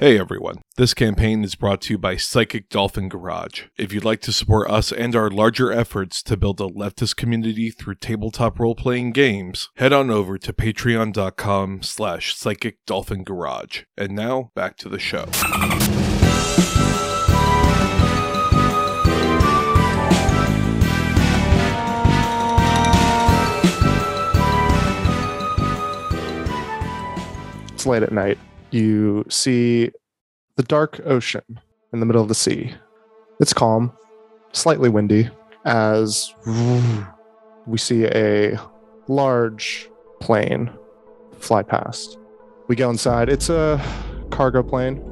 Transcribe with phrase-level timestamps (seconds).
[0.00, 0.62] Hey everyone.
[0.78, 3.64] This campaign is brought to you by Psychic Dolphin Garage.
[3.76, 7.70] If you'd like to support us and our larger efforts to build a leftist community
[7.70, 13.82] through tabletop role-playing games, head on over to patreon.com slash psychic dolphin garage.
[13.98, 15.26] And now, back to the show.
[27.74, 28.38] It's late at night.
[28.70, 29.90] You see
[30.56, 31.60] the dark ocean
[31.92, 32.74] in the middle of the sea.
[33.40, 33.92] It's calm,
[34.52, 35.28] slightly windy,
[35.64, 36.34] as
[37.66, 38.58] we see a
[39.08, 40.70] large plane
[41.38, 42.18] fly past.
[42.68, 43.28] We go inside.
[43.28, 43.82] It's a
[44.30, 45.02] cargo plane.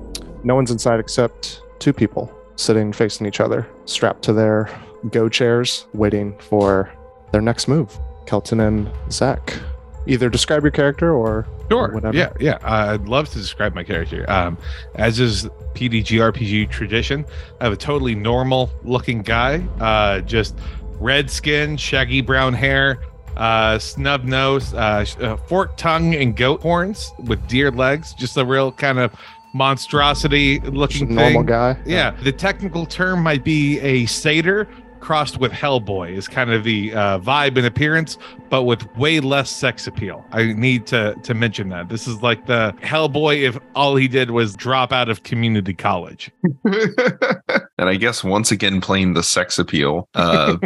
[0.45, 4.69] No one's inside except two people sitting facing each other, strapped to their
[5.11, 6.93] go chairs, waiting for
[7.33, 7.99] their next move.
[8.27, 9.59] Kelton and Zach.
[10.09, 11.93] Either describe your character or Sure.
[11.93, 12.17] whatever.
[12.17, 12.55] Yeah, yeah.
[12.65, 14.25] Uh, I'd love to describe my character.
[14.29, 14.57] Um,
[14.95, 17.25] as is PDG RPG tradition,
[17.61, 19.63] I have a totally normal looking guy.
[19.79, 20.57] Uh, just
[20.99, 23.01] red skin, shaggy brown hair,
[23.37, 28.15] uh, snub nose, uh, uh, forked tongue, and goat horns with deer legs.
[28.15, 29.13] Just a real kind of
[29.53, 31.77] monstrosity looking normal guy.
[31.85, 34.67] Yeah, the technical term might be a satyr
[35.09, 38.19] crossed with Hellboy is kind of the uh, vibe and appearance,
[38.51, 40.23] but with way less sex appeal.
[40.33, 44.33] I need to to mention that this is like the Hellboy if all he did
[44.33, 46.31] was drop out of community college.
[46.65, 50.11] and I guess once again playing the sex appeal.
[50.13, 50.59] Uh,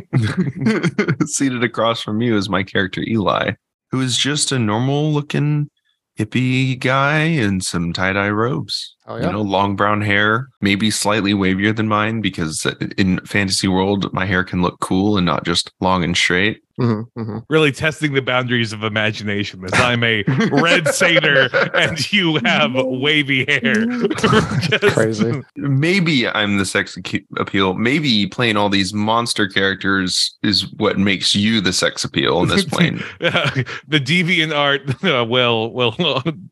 [1.27, 3.53] seated across from you is my character Eli,
[3.93, 5.71] who is just a normal looking
[6.19, 8.97] hippie guy in some tie dye robes.
[9.07, 9.27] Oh yeah.
[9.27, 12.65] You know, long brown hair, maybe slightly wavier than mine because
[12.97, 16.63] in fantasy world, my hair can look cool and not just long and straight.
[16.81, 17.45] Mhm, mhm.
[17.51, 19.63] Really testing the boundaries of imagination.
[19.65, 23.85] As I'm a red satyr and you have wavy hair.
[24.07, 25.43] Just- Crazy.
[25.57, 26.97] Maybe I'm the sex
[27.37, 27.75] appeal.
[27.75, 32.65] Maybe playing all these monster characters is what makes you the sex appeal in this
[32.73, 33.03] plane.
[33.19, 35.93] the deviant art uh, will will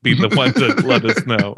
[0.02, 1.56] be the one to let us know.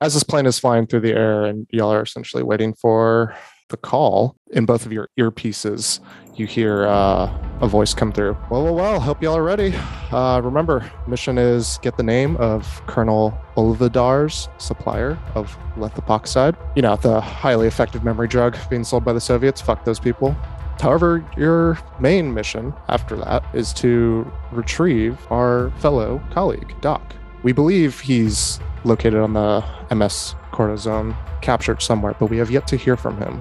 [0.00, 3.34] As this plane is flying through the air and y'all are essentially waiting for
[3.68, 6.00] the call in both of your earpieces,
[6.36, 8.36] you hear uh, a voice come through.
[8.50, 9.74] Well, well, well, hope y'all are ready.
[10.12, 16.56] Uh, remember, mission is get the name of Colonel Olvidar's supplier of lethepoxide.
[16.76, 19.60] You know, the highly effective memory drug being sold by the Soviets.
[19.60, 20.36] Fuck those people.
[20.78, 27.16] However, your main mission after that is to retrieve our fellow colleague, Doc.
[27.46, 29.64] We believe he's located on the
[29.94, 33.40] MS Corazon, captured somewhere, but we have yet to hear from him.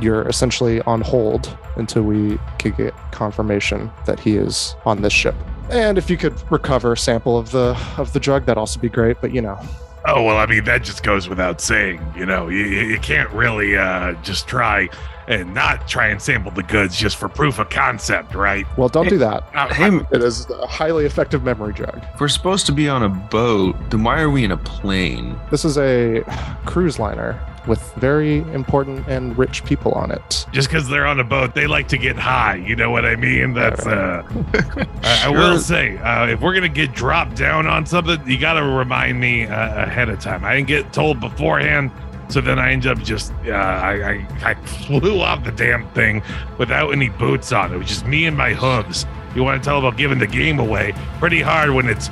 [0.00, 5.34] You're essentially on hold until we could get confirmation that he is on this ship.
[5.68, 8.88] And if you could recover a sample of the of the drug, that'd also be
[8.88, 9.20] great.
[9.20, 9.58] But you know,
[10.04, 12.00] Oh well, I mean that just goes without saying.
[12.16, 14.88] You know, you, you can't really uh, just try
[15.30, 18.66] and not try and sample the goods just for proof of concept, right?
[18.76, 19.44] well, don't do that.
[19.54, 22.02] Uh, Hey, It is a highly effective memory drug.
[22.14, 25.38] if we're supposed to be on a boat, then why are we in a plane?
[25.50, 26.22] This is a
[26.66, 30.46] cruise liner with very important and rich people on it.
[30.50, 32.56] just because they're on a boat, they like to get high.
[32.56, 33.52] You know what I mean?
[33.54, 33.86] That's.
[33.86, 34.22] uh
[35.04, 38.62] I, I will say, uh, if we're gonna get dropped down on something, you gotta
[38.64, 40.44] remind me uh, ahead of time.
[40.44, 41.90] I didn't get told beforehand,
[42.30, 46.22] so then I end up just uh, I, I I flew off the damn thing
[46.58, 47.72] without any boots on.
[47.72, 49.06] It was just me and my hooves.
[49.34, 50.92] You want to tell about giving the game away?
[51.18, 52.08] Pretty hard when it's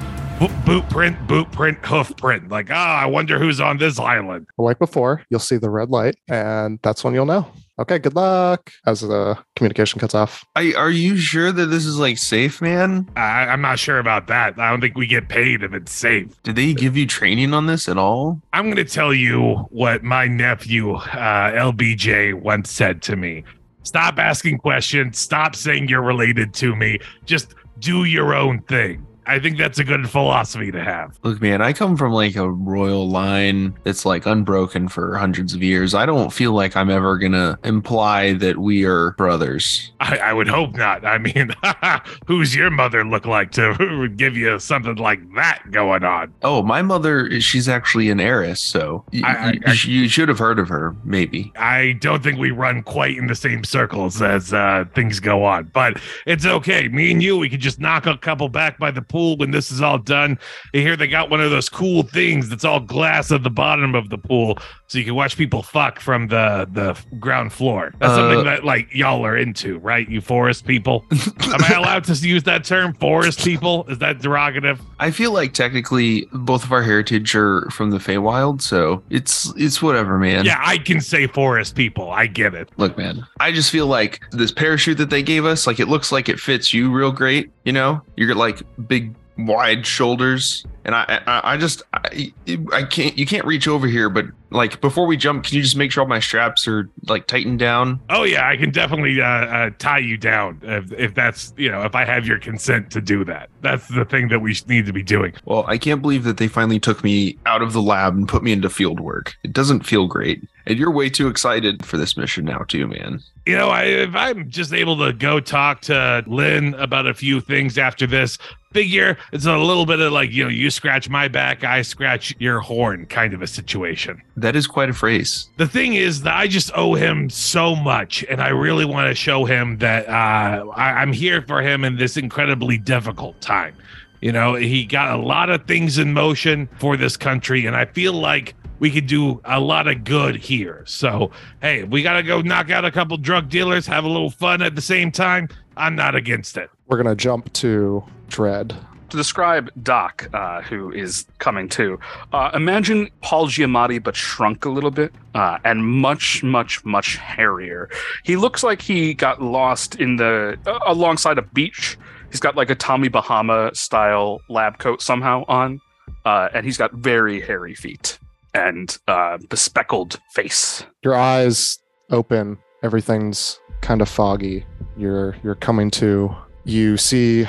[0.64, 2.48] boot print, boot print, hoof print.
[2.48, 4.46] Like, ah, I wonder who's on this island.
[4.56, 7.46] Like before, you'll see the red light, and that's when you'll know.
[7.78, 8.72] Okay, good luck.
[8.86, 10.44] As the communication cuts off.
[10.56, 13.08] I, are you sure that this is like safe, man?
[13.16, 14.58] I, I'm not sure about that.
[14.58, 16.42] I don't think we get paid if it's safe.
[16.42, 18.40] Did they give you training on this at all?
[18.52, 23.44] I'm going to tell you what my nephew, uh, LBJ, once said to me.
[23.84, 25.18] Stop asking questions.
[25.18, 26.98] Stop saying you're related to me.
[27.24, 29.06] Just do your own thing.
[29.28, 31.18] I think that's a good philosophy to have.
[31.22, 35.62] Look, man, I come from like a royal line that's like unbroken for hundreds of
[35.62, 35.94] years.
[35.94, 39.92] I don't feel like I'm ever gonna imply that we are brothers.
[40.00, 41.04] I, I would hope not.
[41.04, 41.54] I mean,
[42.26, 46.32] who's your mother look like to give you something like that going on?
[46.42, 50.28] Oh, my mother, she's actually an heiress, so y- I- I- y- I- you should
[50.30, 51.52] have heard of her, maybe.
[51.58, 55.64] I don't think we run quite in the same circles as uh, things go on,
[55.74, 56.88] but it's okay.
[56.88, 59.50] Me and you, we could just knock a couple back by the pool pool when
[59.50, 60.38] this is all done.
[60.74, 63.94] I hear they got one of those cool things that's all glass at the bottom
[63.96, 67.92] of the pool, so you can watch people fuck from the the ground floor.
[67.98, 70.08] That's Uh, something that like y'all are into, right?
[70.08, 71.04] You forest people.
[71.10, 73.84] Am I allowed to use that term, forest people?
[73.88, 74.78] Is that derogative?
[75.00, 79.82] I feel like technically both of our heritage are from the Feywild, so it's it's
[79.82, 80.44] whatever, man.
[80.44, 82.10] Yeah, I can say forest people.
[82.10, 82.68] I get it.
[82.76, 86.12] Look, man, I just feel like this parachute that they gave us, like it looks
[86.12, 87.50] like it fits you real great.
[87.64, 89.07] You know, you're like big,
[89.38, 92.32] wide shoulders, and I, I, I just, I,
[92.72, 94.10] I can't, you can't reach over here.
[94.10, 97.26] But like before we jump, can you just make sure all my straps are like
[97.26, 98.00] tightened down?
[98.10, 101.82] Oh yeah, I can definitely uh, uh, tie you down if, if that's you know
[101.82, 103.50] if I have your consent to do that.
[103.60, 105.34] That's the thing that we need to be doing.
[105.44, 108.42] Well, I can't believe that they finally took me out of the lab and put
[108.42, 109.36] me into field work.
[109.42, 113.20] It doesn't feel great, and you're way too excited for this mission now, too, man.
[113.46, 117.40] You know, I, if I'm just able to go talk to Lynn about a few
[117.40, 118.36] things after this,
[118.72, 122.34] figure it's a little bit of like you know you scratch my back, I scratch
[122.38, 124.22] your horn kind of a situation.
[124.40, 125.48] That is quite a phrase.
[125.56, 129.14] the thing is that I just owe him so much, and I really want to
[129.14, 133.74] show him that uh, I, I'm here for him in this incredibly difficult time.
[134.20, 137.84] You know, he got a lot of things in motion for this country, and I
[137.84, 140.84] feel like we could do a lot of good here.
[140.86, 141.30] So,
[141.62, 144.62] hey, we got to go knock out a couple drug dealers, have a little fun
[144.62, 145.48] at the same time.
[145.76, 146.70] I'm not against it.
[146.88, 148.76] We're gonna jump to Dread.
[149.10, 151.98] To describe Doc, uh, who is coming to,
[152.32, 157.88] uh, imagine Paul Giamatti but shrunk a little bit uh, and much, much, much hairier.
[158.24, 161.98] He looks like he got lost in the uh, alongside a beach.
[162.30, 165.80] He's got like a Tommy Bahama style lab coat somehow on,
[166.24, 168.18] uh, and he's got very hairy feet
[168.54, 170.84] and uh, bespeckled face.
[171.02, 171.78] Your eyes
[172.10, 172.58] open.
[172.82, 174.64] Everything's kind of foggy.
[174.96, 176.34] You're you're coming to.
[176.64, 177.46] You see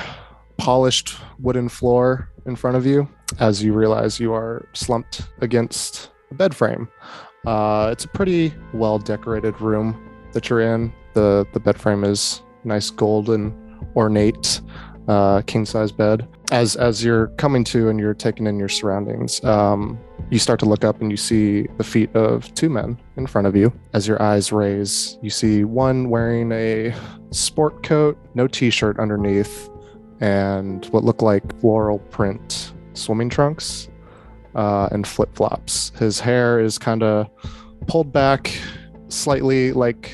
[0.60, 3.08] polished wooden floor in front of you
[3.40, 6.88] as you realize you are slumped against a bed frame.
[7.48, 10.94] Uh, it's a pretty well decorated room that you're in.
[11.14, 13.56] The the bed frame is nice golden
[13.96, 14.62] ornate
[15.08, 16.28] uh, king size bed.
[16.52, 19.98] As as you're coming to and you're taking in your surroundings, um,
[20.30, 23.48] you start to look up and you see the feet of two men in front
[23.48, 23.72] of you.
[23.94, 26.94] As your eyes raise, you see one wearing a
[27.32, 29.70] sport coat, no t-shirt underneath,
[30.20, 33.90] and what look like floral print swimming trunks
[34.56, 35.92] uh, and flip flops.
[35.98, 37.30] His hair is kind of
[37.88, 38.52] pulled back,
[39.08, 40.12] slightly like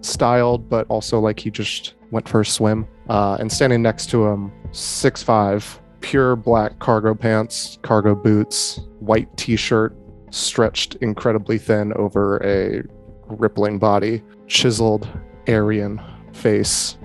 [0.00, 2.86] styled, but also like he just went for a swim.
[3.08, 9.34] Uh, and standing next to him, six five, pure black cargo pants, cargo boots, white
[9.36, 9.96] t-shirt,
[10.30, 12.82] stretched incredibly thin over a
[13.26, 15.08] rippling body, chiseled
[15.48, 16.00] Aryan
[16.32, 16.96] face,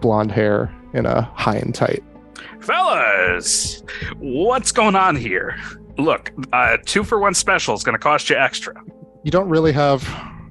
[0.00, 2.02] blonde hair, in a high and tight.
[2.60, 3.82] Fellas,
[4.18, 5.58] what's going on here?
[5.98, 8.74] Look, uh, two for one special is going to cost you extra.
[9.24, 10.08] You don't really have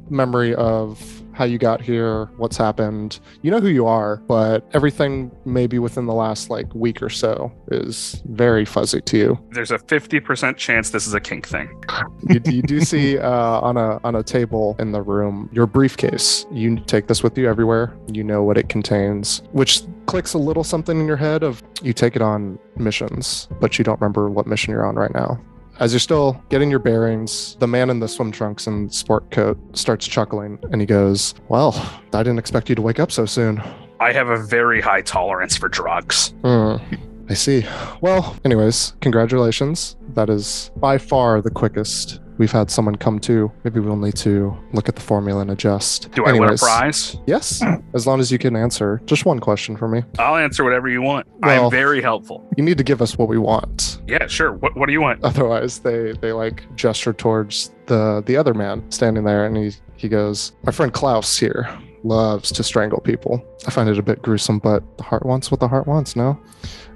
[0.10, 3.20] memory of how you got here, what's happened.
[3.42, 7.52] You know who you are, but everything maybe within the last like week or so
[7.70, 9.40] is very fuzzy to you.
[9.50, 11.84] There's a 50% chance this is a kink thing.
[12.30, 16.46] You, you do see uh, on a on a table in the room your briefcase.
[16.52, 17.98] You take this with you everywhere.
[18.14, 21.92] You know what it contains, which clicks a little something in your head of you
[21.92, 25.42] take it on missions, but you don't remember what mission you're on right now.
[25.80, 29.58] As you're still getting your bearings, the man in the swim trunks and sport coat
[29.76, 31.74] starts chuckling and he goes, Well,
[32.14, 33.62] I didn't expect you to wake up so soon.
[34.00, 36.34] I have a very high tolerance for drugs.
[36.44, 36.76] Hmm.
[37.30, 37.66] I see.
[38.02, 39.96] Well, anyways, congratulations.
[40.16, 43.52] That is by far the quickest we've had someone come to.
[43.64, 46.12] Maybe we'll need to look at the formula and adjust.
[46.12, 47.18] Do I win a prize?
[47.28, 47.64] Yes,
[47.94, 50.04] as long as you can answer just one question for me.
[50.20, 51.28] I'll answer whatever you want.
[51.42, 52.48] Well- I'm very helpful.
[52.58, 54.02] You need to give us what we want.
[54.08, 54.54] Yeah, sure.
[54.54, 55.24] What, what do you want?
[55.24, 60.08] Otherwise, they they like gesture towards the the other man standing there, and he he
[60.10, 61.70] goes, "My friend Klaus here
[62.04, 63.44] loves to strangle people.
[63.68, 66.16] I find it a bit gruesome, but the heart wants what the heart wants.
[66.16, 66.40] No."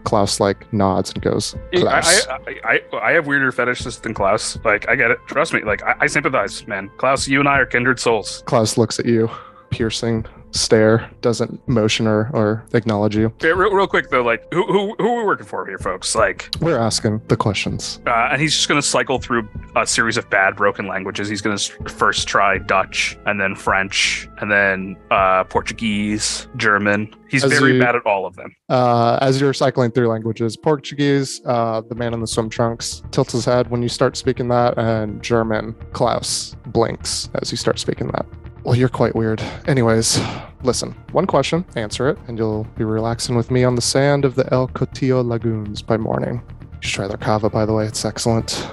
[0.03, 4.57] Klaus like nods and goes, "Klaus." I, I, I, I have weirder fetishes than Klaus.
[4.63, 5.17] Like, I get it.
[5.27, 5.63] Trust me.
[5.63, 6.91] Like, I, I sympathize, man.
[6.97, 8.43] Klaus, you and I are kindred souls.
[8.45, 9.29] Klaus looks at you,
[9.71, 13.25] piercing stare, doesn't motion or, or acknowledge you.
[13.27, 16.15] Okay, real, real quick, though, like, who, who, who are we working for here, folks?
[16.15, 17.99] Like, We're asking the questions.
[18.07, 21.27] Uh, and he's just going to cycle through a series of bad broken languages.
[21.27, 27.13] He's going to first try Dutch, and then French, and then uh, Portuguese, German.
[27.29, 28.55] He's As very you- bad at all of them.
[28.69, 33.33] Uh, as you're cycling through languages, Portuguese, uh, the man in the swim trunks tilts
[33.33, 38.07] his head when you start speaking that, and German, Klaus blinks as you start speaking
[38.07, 38.25] that.
[38.65, 39.43] Well, you're quite weird.
[39.67, 40.19] Anyways,
[40.63, 44.33] listen, one question, answer it, and you'll be relaxing with me on the sand of
[44.33, 46.41] the El Cotillo Lagoons by morning.
[46.61, 47.85] You should try their cava, by the way.
[47.85, 48.67] It's excellent.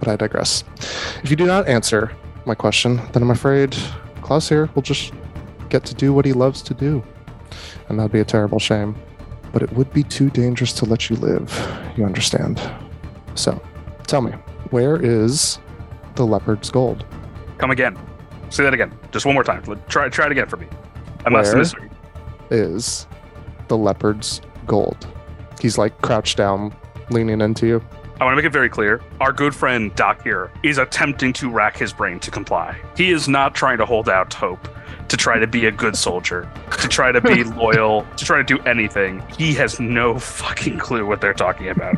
[0.00, 0.64] But I digress.
[1.22, 2.12] If you do not answer
[2.44, 3.74] my question, then I'm afraid
[4.20, 5.14] Klaus here will just
[5.70, 7.02] get to do what he loves to do.
[7.88, 8.94] And that'd be a terrible shame.
[9.50, 11.50] But it would be too dangerous to let you live.
[11.96, 12.60] You understand?
[13.34, 13.62] So,
[14.06, 14.32] tell me,
[14.72, 15.58] where is
[16.16, 17.06] the leopard's gold?
[17.56, 17.96] Come again.
[18.50, 18.96] Say that again.
[19.12, 19.62] Just one more time.
[19.88, 20.66] Try try it again for me.
[21.26, 21.58] I must Where?
[21.58, 21.74] miss.
[22.50, 23.06] Is
[23.68, 25.06] the leopard's gold?
[25.60, 26.74] He's like crouched down,
[27.10, 27.84] leaning into you.
[28.20, 29.00] I want to make it very clear.
[29.20, 32.76] Our good friend Doc here is attempting to rack his brain to comply.
[32.96, 34.66] He is not trying to hold out hope,
[35.08, 36.50] to try to be a good soldier,
[36.80, 39.22] to try to be loyal, to try to do anything.
[39.36, 41.96] He has no fucking clue what they're talking about.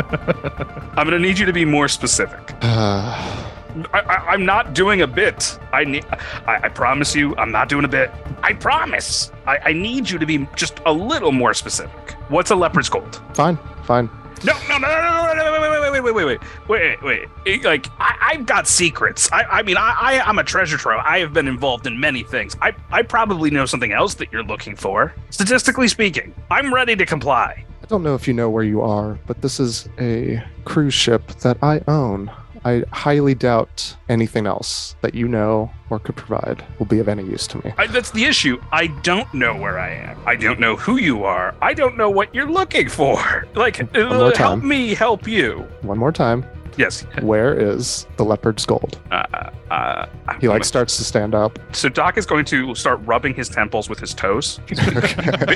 [0.98, 2.52] I'm going to need you to be more specific.
[3.92, 5.58] I, I, I'm not doing a bit.
[5.72, 6.04] I, need.
[6.46, 8.10] I, I promise you, I'm not doing a bit.
[8.42, 9.30] I promise.
[9.46, 12.12] I, I need you to be just a little more specific.
[12.28, 13.20] What's a leopard's gold?
[13.34, 14.08] fine, fine.
[14.42, 17.02] No, no, no, no, no, no, no, no, wait, wait, wait, wait, wait, wait, wait,
[17.02, 17.64] wait, wait.
[17.64, 19.30] Like, I, I've got secrets.
[19.32, 21.02] I, I mean, I, I, I'm a treasure trove.
[21.04, 22.56] I have been involved in many things.
[22.62, 25.12] I, I probably know something else that you're looking for.
[25.28, 27.66] Statistically speaking, I'm ready to comply.
[27.82, 31.26] I don't know if you know where you are, but this is a cruise ship
[31.42, 32.30] that I own.
[32.64, 37.22] I highly doubt anything else that you know or could provide will be of any
[37.24, 37.72] use to me.
[37.78, 38.60] I, that's the issue.
[38.72, 40.18] I don't know where I am.
[40.26, 41.54] I don't know who you are.
[41.62, 43.46] I don't know what you're looking for.
[43.54, 45.66] Like, uh, help me help you.
[45.82, 46.44] One more time.
[46.76, 47.04] Yes.
[47.22, 48.98] Where is the leopard's gold?
[49.10, 50.06] Uh, uh,
[50.40, 51.58] He like starts to stand up.
[51.72, 54.60] so Doc is going to start rubbing his temples with his toes.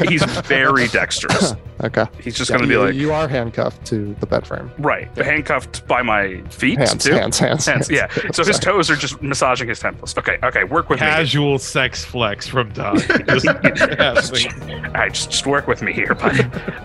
[0.09, 1.55] He's very dexterous.
[1.83, 2.07] Okay.
[2.23, 4.71] He's just Yeah, going to be like, you are handcuffed to the bed frame.
[4.79, 7.13] right, handcuffed by my feet Hands, too.
[7.13, 8.09] hands, hands, Hands, yeah.
[8.33, 10.17] So his toes are just massaging his temples.
[10.17, 11.07] Okay, okay, work with me.
[11.07, 12.95] Casual sex flex from Doc.
[13.27, 14.87] Just happening.
[14.87, 16.39] All right, just, just work with me here, bud.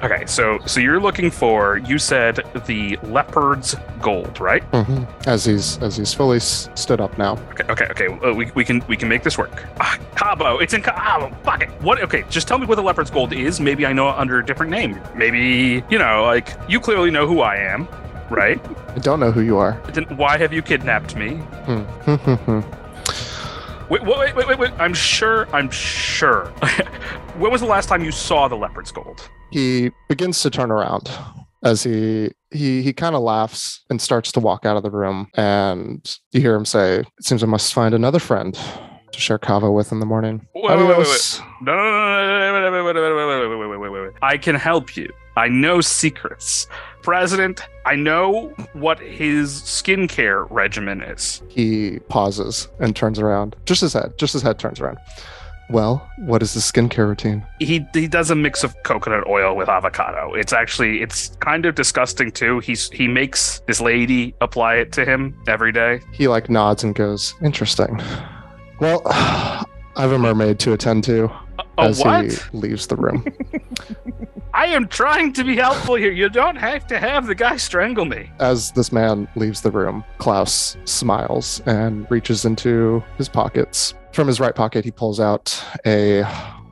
[0.04, 4.64] okay, so so you're looking for you said the leopard's gold, right?
[4.72, 5.08] Mhm.
[5.28, 7.38] As he's as he's fully s- stood up now.
[7.52, 8.08] Okay, okay, okay.
[8.28, 9.66] Uh, we, we can we can make this work.
[9.80, 11.30] Ah, Cabo, it's in Cabo.
[11.44, 11.70] Fuck it.
[11.82, 12.02] What?
[12.02, 13.60] Okay, just tell me what the leopard's gold is.
[13.60, 15.00] Maybe I know it under a different name.
[15.16, 17.88] Maybe you know, like you clearly know who I am,
[18.30, 18.60] right?
[18.96, 19.80] I don't know who you are.
[19.94, 21.36] then why have you kidnapped me?
[21.66, 22.62] Hmm.
[23.90, 24.72] Wait, wait, wait, wait, wait.
[24.78, 25.48] I'm sure.
[25.52, 26.46] I'm sure.
[27.40, 29.30] when was the last time you saw the leopard's gold?
[29.52, 31.10] he begins to turn around
[31.64, 35.28] as he he he kind of laughs and starts to walk out of the room
[35.36, 38.58] and you hear him say it seems i must find another friend
[39.12, 40.46] to share kava with in the morning
[44.22, 46.68] i can help you i know secrets
[47.02, 53.94] president i know what his skincare regimen is he pauses and turns around just his
[53.94, 54.98] head just his head turns around
[55.70, 59.70] well what is the skincare routine He he does a mix of coconut oil with
[59.70, 60.34] avocado.
[60.34, 62.60] It's actually it's kind of disgusting too.
[62.60, 66.00] He's he makes this lady apply it to him every day.
[66.12, 68.02] he like nods and goes interesting
[68.80, 69.66] well i
[69.98, 71.26] have a mermaid to attend to
[71.80, 72.26] A as what?
[72.26, 73.24] he leaves the room
[74.60, 76.12] I am trying to be helpful here.
[76.12, 78.30] You don't have to have the guy strangle me.
[78.40, 83.94] As this man leaves the room, Klaus smiles and reaches into his pockets.
[84.12, 86.24] From his right pocket, he pulls out a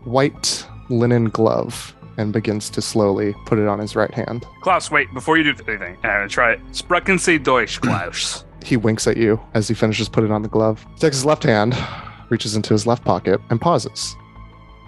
[0.03, 4.45] white linen glove and begins to slowly put it on his right hand.
[4.59, 6.59] Klaus, wait, before you do anything, I'm uh, gonna try it.
[6.73, 8.43] Sprechen Sie Deutsch, Klaus.
[8.65, 10.85] He winks at you as he finishes putting on the glove.
[10.95, 11.73] He takes his left hand,
[12.27, 14.13] reaches into his left pocket, and pauses.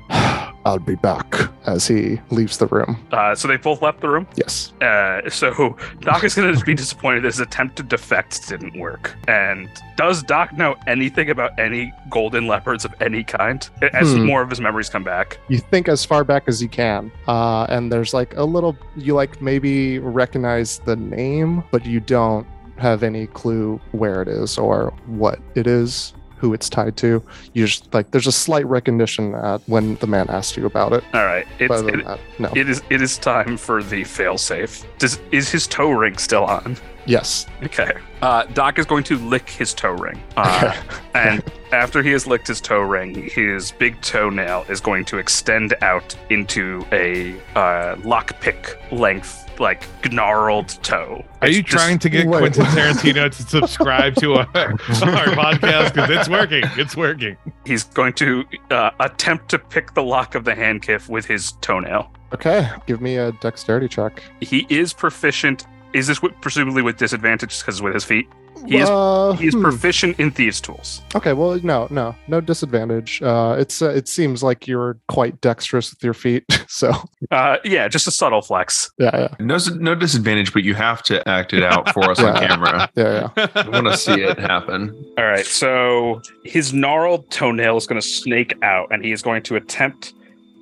[0.69, 1.35] I'll be back
[1.65, 3.03] as he leaves the room.
[3.11, 4.27] uh, so they both left the room.
[4.35, 4.71] Yes.
[4.81, 9.15] Uh, so Doc is going to be disappointed his attempt to defect didn't work.
[9.27, 13.67] And does Doc know anything about any golden leopards of any kind?
[13.93, 14.25] As Hmm.
[14.25, 15.37] more of his memories come back.
[15.47, 19.13] you think as far back as you can uh, and there's like a little you
[19.15, 22.45] like maybe recognize the name but you don't
[22.77, 27.21] have any clue where it is or what it is who it's tied to
[27.53, 31.03] you just like there's a slight recognition at when the man asked you about it
[31.13, 32.51] All right, it's, it, that, no.
[32.55, 34.85] it is it is time for the failsafe.
[34.97, 36.77] Does is his toe ring still on?
[37.05, 37.91] Yes Okay.
[38.21, 40.21] Uh, Doc is going to lick his toe ring.
[40.37, 40.75] Uh,
[41.13, 41.41] and
[41.71, 46.15] after he has licked his toe ring, his big toenail is going to extend out
[46.29, 51.23] into a uh, lockpick length, like gnarled toe.
[51.41, 52.39] Are It's you just- trying to get Wait.
[52.39, 55.93] Quentin Tarantino to subscribe to our, our podcast?
[55.93, 56.63] Because it's working.
[56.77, 57.37] It's working.
[57.65, 62.11] He's going to uh, attempt to pick the lock of the handkiff with his toenail.
[62.33, 65.65] okay give me a dexterity check He is proficient.
[65.93, 68.27] Is this with, presumably with disadvantage because with his feet?
[68.67, 69.61] He is Uh, he is hmm.
[69.61, 71.01] proficient in thieves' tools.
[71.15, 73.21] Okay, well, no, no, no disadvantage.
[73.21, 76.91] Uh, it's uh, it seems like you're quite dexterous with your feet, so
[77.31, 78.91] Uh, yeah, just a subtle flex.
[78.99, 82.35] yeah, yeah, No, no disadvantage, but you have to act it out for us on
[82.47, 82.89] camera.
[82.95, 83.47] yeah, yeah.
[83.55, 84.93] I want to see it happen.
[85.17, 89.41] All right, so his gnarled toenail is going to snake out, and he is going
[89.43, 90.13] to attempt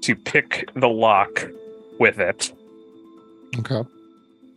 [0.01, 1.47] to pick the lock
[1.99, 2.53] with it.
[3.59, 3.81] Okay,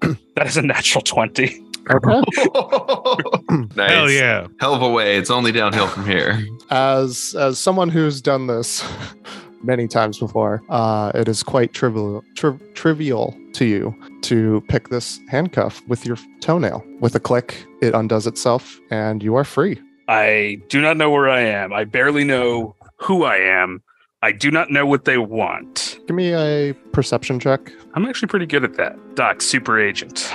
[0.36, 1.62] That is a natural twenty.
[1.90, 2.08] okay.
[3.76, 3.90] nice.
[3.90, 4.46] Hell yeah.
[4.60, 5.16] Hell of a way.
[5.16, 6.42] It's only downhill from here.
[6.70, 8.82] As as someone who's done this
[9.62, 15.20] many times before, uh, it is quite trivial tri- trivial to you to pick this
[15.28, 16.82] handcuff with your toenail.
[17.00, 19.80] With a click, it undoes itself, and you are free.
[20.08, 21.72] I do not know where I am.
[21.72, 23.82] I barely know who I am.
[24.22, 25.89] I do not know what they want.
[26.10, 27.72] Give me a perception check.
[27.94, 28.96] I'm actually pretty good at that.
[29.14, 30.28] Doc, super agent.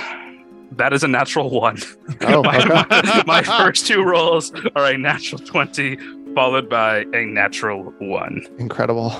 [0.72, 1.76] That is a natural one.
[2.22, 3.22] Oh, my, okay.
[3.26, 5.98] my first two rolls are a natural 20,
[6.34, 8.40] followed by a natural one.
[8.58, 9.12] incredible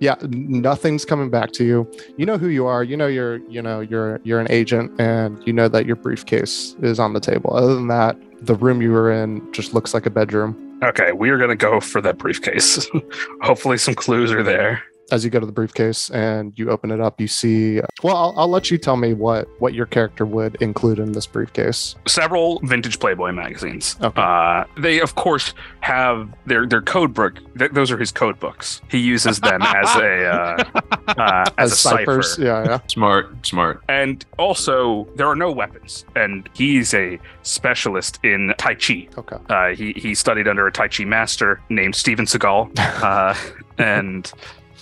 [0.00, 3.60] yeah nothing's coming back to you you know who you are you know you're you
[3.60, 7.52] know you're you're an agent and you know that your briefcase is on the table
[7.52, 11.30] other than that the room you were in just looks like a bedroom Okay, we
[11.30, 12.88] are going to go for that briefcase.
[13.42, 14.84] Hopefully, some clues are there.
[15.10, 18.34] As you go to the briefcase and you open it up you see well i'll,
[18.36, 22.60] I'll let you tell me what what your character would include in this briefcase Several
[22.64, 23.96] vintage Playboy magazines.
[24.02, 24.20] Okay.
[24.20, 27.34] Uh, they, of course, have their their code book.
[27.58, 28.80] Th- those are his code books.
[28.90, 30.64] He uses them as a uh,
[31.08, 32.22] uh, as, a cipher.
[32.22, 33.82] ciphers yeah yeah Smart, smart.
[33.88, 36.04] And also, there are no weapons.
[36.16, 39.08] And he's a specialist in Tai Chi.
[39.16, 42.70] okay Uh, he he studied under a Tai Chi master named Steven Seagal,
[43.02, 43.34] uh,
[43.78, 44.32] and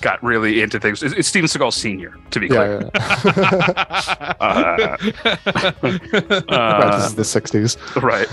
[0.01, 1.03] got really into things.
[1.03, 2.91] It's, it's Steven Seagal Senior, to be clear.
[2.95, 3.01] yeah,
[3.37, 4.33] yeah.
[4.41, 4.97] Uh,
[5.83, 8.29] right, Uh, this is the 60s right.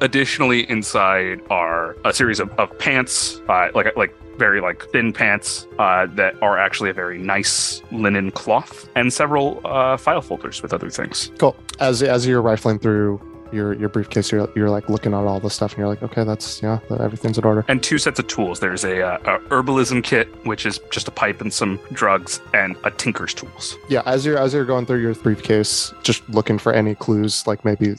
[0.00, 5.66] Additionally, inside are a series of, of pants, uh, like like very like thin pants
[5.78, 10.72] uh, that are actually a very nice linen cloth, and several uh, file folders with
[10.74, 11.30] other things.
[11.38, 11.56] Cool.
[11.80, 13.20] As as you're rifling through
[13.52, 16.24] your your briefcase, you're you're like looking at all the stuff, and you're like, okay,
[16.24, 17.64] that's yeah, everything's in order.
[17.68, 18.60] and two sets of tools.
[18.60, 22.76] There's a, uh, a herbalism kit, which is just a pipe and some drugs, and
[22.84, 23.76] a tinker's tools.
[23.88, 27.64] Yeah, as you're as you're going through your briefcase, just looking for any clues, like
[27.64, 27.94] maybe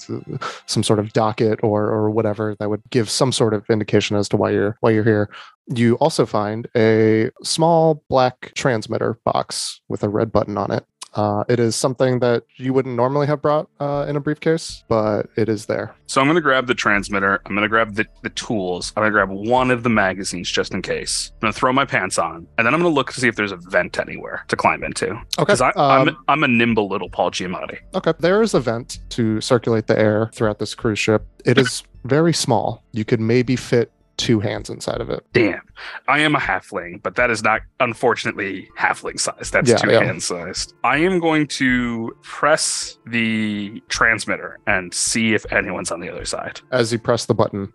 [0.65, 4.29] some sort of docket or or whatever that would give some sort of indication as
[4.29, 5.29] to why you're why you're here.
[5.69, 10.85] You also find a small black transmitter box with a red button on it.
[11.17, 15.23] Uh, it is something that you wouldn't normally have brought uh, in a briefcase, but
[15.35, 15.95] it is there.
[16.05, 17.41] So I'm going to grab the transmitter.
[17.45, 18.93] I'm going to grab the, the tools.
[18.95, 21.31] I'm going to grab one of the magazines just in case.
[21.33, 23.27] I'm going to throw my pants on, and then I'm going to look to see
[23.27, 25.09] if there's a vent anywhere to climb into.
[25.09, 25.25] Okay.
[25.39, 27.79] Because I'm, um, I'm a nimble little Paul Giamatti.
[27.95, 28.13] Okay.
[28.19, 31.25] There is a vent to circulate the air throughout this cruise ship.
[31.45, 32.83] It is very small.
[32.91, 35.23] You could maybe fit two hands inside of it.
[35.33, 35.61] Damn.
[36.07, 39.53] I am a halfling, but that is not, unfortunately, halfling sized.
[39.53, 40.03] That's Yeah, two yeah.
[40.03, 40.73] hand sized.
[40.83, 46.61] I am going to press the transmitter and see if anyone's on the other side.
[46.71, 47.71] As you press the button,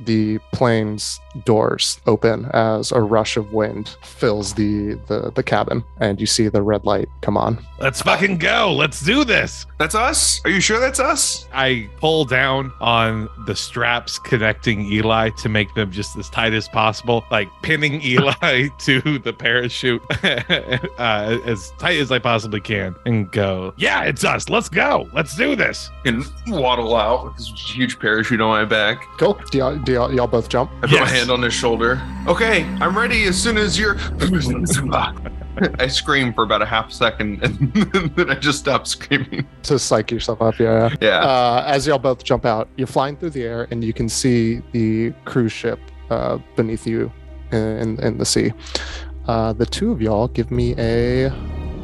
[0.00, 6.20] the plane's doors open as a rush of wind fills the, the the cabin, and
[6.20, 7.58] you see the red light come on.
[7.80, 8.72] Let's fucking go.
[8.72, 9.66] Let's do this.
[9.78, 10.40] That's us?
[10.44, 11.46] Are you sure that's us?
[11.52, 16.68] I pull down on the straps connecting Eli to make them just as tight as
[16.68, 20.02] possible, like pinning Eli to the parachute
[20.98, 24.48] uh, as tight as I possibly can, and go, Yeah, it's us.
[24.48, 25.08] Let's go.
[25.12, 25.90] Let's do this.
[26.04, 29.04] And waddle out with this huge parachute on my back.
[29.18, 29.38] Cool.
[29.50, 30.70] Do y'all, do y'all, y'all both jump?
[30.78, 31.23] I put my Yes.
[31.24, 32.00] Hand on his shoulder.
[32.26, 33.96] Okay, I'm ready as soon as you're.
[35.78, 37.72] I scream for about a half second and
[38.16, 39.46] then I just stop screaming.
[39.62, 40.94] To psych yourself up, yeah.
[41.00, 41.20] yeah.
[41.20, 44.62] Uh, as y'all both jump out, you're flying through the air and you can see
[44.72, 45.78] the cruise ship
[46.10, 47.10] uh, beneath you
[47.52, 48.52] in, in, in the sea.
[49.26, 51.30] Uh, the two of y'all give me a,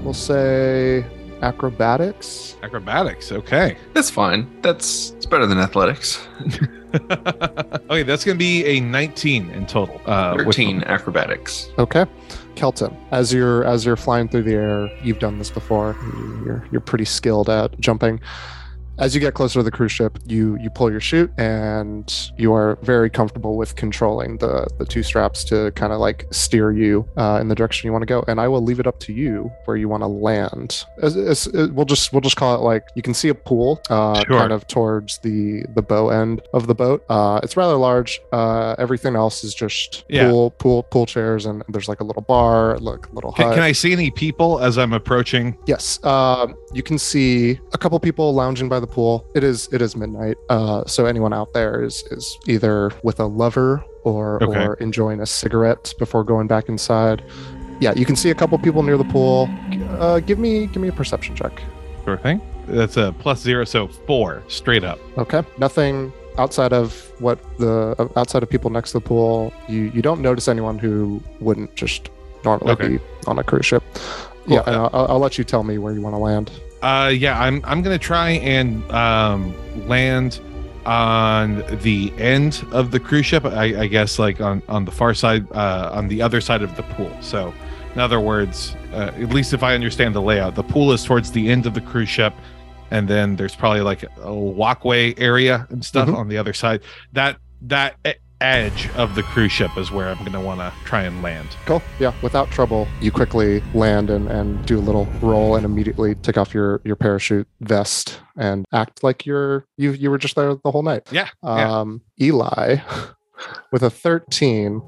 [0.03, 1.07] we'll say,
[1.42, 2.57] acrobatics.
[2.62, 3.33] Acrobatics.
[3.33, 3.76] Okay.
[3.94, 4.48] That's fine.
[4.62, 6.26] That's it's better than athletics.
[6.94, 10.00] okay, that's going to be a 19 in total.
[10.07, 11.68] Uh, with- 13 acrobatics.
[11.79, 12.05] Okay,
[12.57, 12.96] Kelton.
[13.11, 15.96] As you're as you're flying through the air, you've done this before.
[16.44, 18.20] You're you're pretty skilled at jumping.
[19.00, 22.52] As you get closer to the cruise ship, you you pull your chute, and you
[22.52, 27.08] are very comfortable with controlling the the two straps to kind of like steer you
[27.16, 28.24] uh, in the direction you want to go.
[28.28, 30.84] And I will leave it up to you where you want to land.
[31.02, 33.80] As, as, as- we'll just we'll just call it like you can see a pool,
[33.90, 34.38] uh, Sure.
[34.38, 37.04] kind of towards the the bow end of the boat.
[37.08, 38.20] Uh, it's rather large.
[38.32, 40.28] Uh, everything else is just Yeah.
[40.28, 43.72] pool pool pool chairs, and there's like a little bar, a little Can, can I
[43.72, 45.56] see any people as I'm approaching?
[45.66, 49.24] Yes, um, you can see a couple people lounging by the pool.
[49.35, 53.26] It is it is midnight, uh, so anyone out there is is either with a
[53.26, 54.64] lover or Okay.
[54.64, 57.22] or enjoying a cigarette before going back inside.
[57.81, 59.48] Yeah, you can see a couple people near the pool.
[59.98, 61.62] Uh, give me give me a perception check.
[62.05, 62.40] Sure thing.
[62.68, 64.98] That's a plus zero, so four straight up.
[65.18, 69.53] Okay, nothing outside of what the outside of people next to the pool.
[69.68, 72.11] You you don't notice anyone who wouldn't just
[72.44, 72.88] normally Okay.
[72.88, 73.83] be on a cruise ship.
[74.46, 74.55] Cool.
[74.57, 76.50] Yeah, and I'll, I'll let you tell me where you want to land.
[76.83, 79.55] Uh, yeah, I'm I'm gonna try and um,
[79.88, 80.40] land
[80.87, 83.45] on the end of the cruise ship.
[83.45, 86.75] I, I guess like on on the far side, uh, on the other side of
[86.77, 87.14] the pool.
[87.21, 87.53] So,
[87.95, 91.31] in other words, uh, at least if I understand the layout, the pool is towards
[91.33, 92.33] the end of the cruise ship,
[92.90, 96.16] and then there's probably like a walkway area and stuff Mhm.
[96.16, 96.81] on the other side.
[97.12, 101.03] That that e- edge of the cruise ship is where I'm gonna want to try
[101.03, 101.48] and land.
[101.66, 101.83] Cool.
[101.98, 106.38] Yeah, without trouble, you quickly land and, and do a little roll and immediately take
[106.38, 110.70] off your, your parachute vest and act like you're you you were just there the
[110.70, 111.03] whole night.
[111.11, 111.29] Yeah.
[111.42, 111.81] yeah.
[111.81, 112.76] Um, Eli,
[113.72, 114.83] with a 13,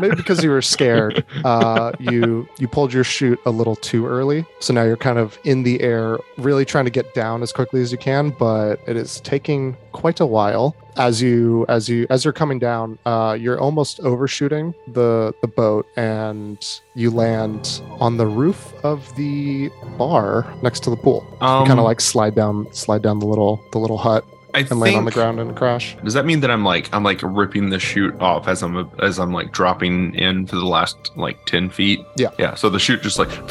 [0.00, 4.46] maybe because you were scared, uh, you you pulled your chute a little too early.
[4.60, 7.82] So now you're kind of in the air, really trying to get down as quickly
[7.82, 10.76] as you can, but it is taking quite a while.
[10.98, 15.86] As you as you as you're coming down, uh, you're almost overshooting the the boat,
[15.96, 16.58] and
[16.94, 21.26] you land on the roof of the bar next to the pool.
[21.40, 24.22] Um, you kind of like slide down slide down the little the little hut
[24.54, 25.96] I and think, land on the ground and crash.
[26.04, 29.18] Does that mean that I'm like I'm like ripping the chute off as I'm as
[29.18, 32.00] I'm like dropping in for the last like ten feet?
[32.16, 32.30] Yeah.
[32.38, 32.54] Yeah.
[32.54, 33.30] So the chute just like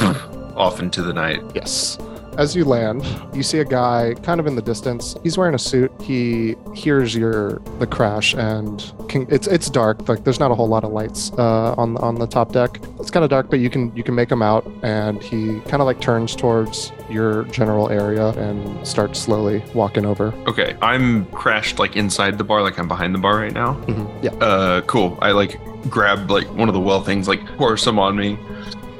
[0.56, 1.42] off into the night.
[1.54, 1.98] Yes.
[2.38, 5.16] As you land, you see a guy kind of in the distance.
[5.22, 5.92] He's wearing a suit.
[6.00, 10.08] He hears your the crash, and can, it's it's dark.
[10.08, 12.80] Like there's not a whole lot of lights uh, on on the top deck.
[12.98, 14.66] It's kind of dark, but you can you can make him out.
[14.82, 20.32] And he kind of like turns towards your general area and starts slowly walking over.
[20.46, 20.76] Okay.
[20.80, 23.78] I'm crashed like inside the bar, like I'm behind the bar right now.
[24.22, 24.32] Yeah.
[24.34, 25.18] Uh, cool.
[25.20, 28.38] I like grab like one of the well things, like pour some on me,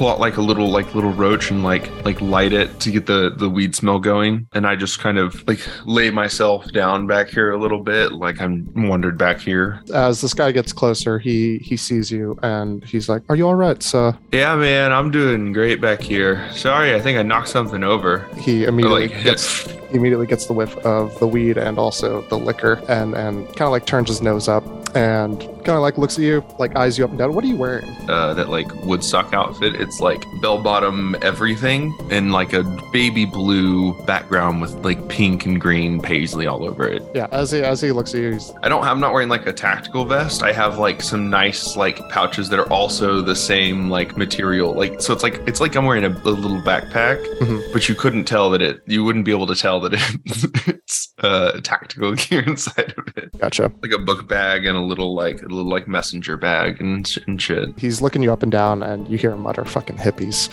[0.02, 3.06] pull out like a little like little roach and like like light it to get
[3.06, 4.48] the the weed smell going.
[4.52, 8.40] And I just kind of like lay myself down back here a little bit, like
[8.40, 9.80] I'm wandered back here.
[9.94, 13.54] As this guy gets closer, he he sees you and he's like, "Are you all
[13.54, 16.50] right, sir?" Yeah, man, I'm doing great back here.
[16.50, 18.26] Sorry, I think I knocked something over.
[18.38, 22.38] He immediately like gets he immediately gets the whiff of the weed and also the
[22.38, 24.64] liquor and and kind of like turns his nose up
[24.96, 27.46] and kind of like looks at you like eyes you up and down what are
[27.48, 29.74] you wearing uh, that like Woodstock outfit.
[29.74, 35.60] It's like bell bottom everything and like a baby blue background with like pink and
[35.60, 37.02] green paisley all over it.
[37.14, 38.84] yeah as he as he looks at you he's I don't.
[38.84, 40.42] I'm not wearing like a tactical vest.
[40.42, 44.74] I have like some nice like pouches that are also the same like material.
[44.74, 47.72] Like so, it's like it's like I'm wearing a, a little backpack, Mhm.
[47.72, 48.80] but you couldn't tell that it.
[48.86, 50.02] You wouldn't be able to tell that it,
[50.68, 53.36] it's uh, tactical gear inside of it.
[53.38, 57.40] gotcha Like a book bag and a little like little like messenger bag and, and
[57.40, 57.78] shit.
[57.78, 60.48] he's looking you up and down and you hear him mutter fucking hippies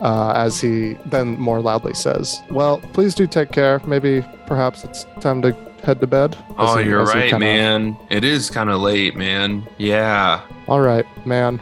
[0.00, 5.04] uh, as he then more loudly says well please do take care maybe perhaps it's
[5.20, 7.96] time to head to bed Oh, he- you're right, kinda- man.
[8.10, 9.66] It is kind of late, man.
[9.78, 10.40] Yeah.
[10.68, 11.60] all right man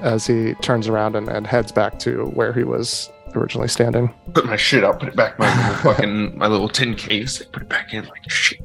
[0.00, 4.46] as he turns around and, and heads back to where he was originally standing Put
[4.46, 4.98] my shit out.
[4.98, 7.40] Put it back in my little fucking my little tin case.
[7.52, 8.60] Put it back in like shit.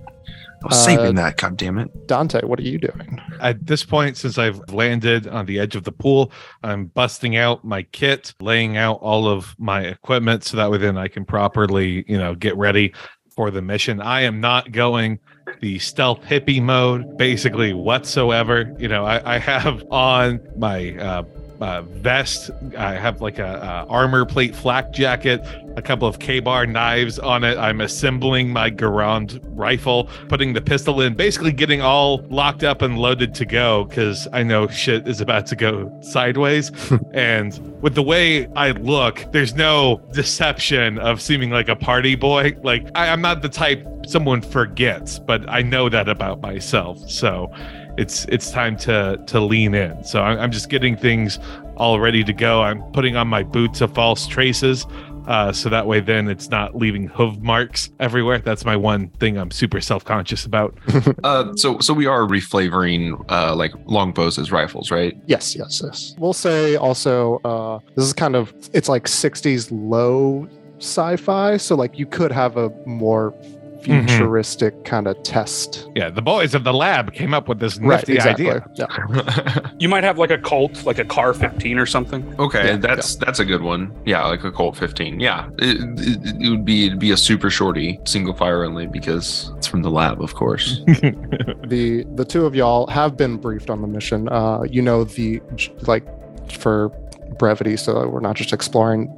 [0.63, 1.37] I was Uh, saving that.
[1.37, 2.07] God damn it.
[2.07, 5.83] dante what are you doing At this point, since I've landed on the edge of
[5.83, 6.31] the pool,
[6.63, 10.97] I'm busting out my kit, laying out all of my equipment so that way then
[10.97, 12.93] I can properly, you know, get ready
[13.35, 14.01] for the mission.
[14.01, 15.19] I am not going
[15.61, 18.73] the stealth hippie mode basically whatsoever.
[18.79, 21.23] You know, I, I have on my uh,
[21.61, 22.51] uh, vest.
[22.77, 25.41] I have like a, uh armor plate flak jacket,
[25.75, 27.57] a couple of K-bar knives on it.
[27.57, 32.97] I'm assembling my Garand rifle, putting the pistol in, basically getting all locked up and
[32.97, 36.71] loaded to go because I know shit is about to go sideways.
[37.13, 42.55] and with the way I look, there's no deception of seeming like a party boy.
[42.63, 46.97] Like I, I'm not the type someone forgets, but I know that about myself.
[47.09, 47.51] So
[47.97, 50.03] it's it's time to to lean in.
[50.03, 51.39] So I'm, I'm just getting things
[51.75, 52.61] all ready to go.
[52.63, 54.85] I'm putting on my boots of false traces.
[55.27, 58.39] uh, so that way then it's not leaving hoof marks everywhere.
[58.39, 60.77] That's my one thing I'm super self conscious about.
[61.23, 65.17] Uh, so so we are reflavoring uh like longbows as rifles, right?
[65.25, 66.15] Yes, yes, yes.
[66.17, 70.47] We'll say also uh, this is kind of it's like 60s low
[70.79, 73.33] sci-fi, so like you could have a more
[73.81, 75.89] futuristic kind of test.
[75.95, 78.65] Yeah, the boys of the lab came up with this nifty idea.
[78.75, 78.87] Yeah.
[79.79, 82.35] You might have like a Colt, like a CAR-15 or something.
[82.39, 83.91] okay, Yeah, that's that's a good one.
[84.05, 85.19] Yeah, like a Colt 15.
[85.19, 89.51] Yeah, it, it, it would be it'd be a super shorty, single fire only because
[89.57, 90.81] it's from the lab, of course.
[90.85, 94.27] the the two of y'all have been briefed on the mission.
[94.29, 95.41] Uh, you know the
[95.81, 96.05] like
[96.51, 96.89] for
[97.37, 99.11] brevity, so we're not just exploring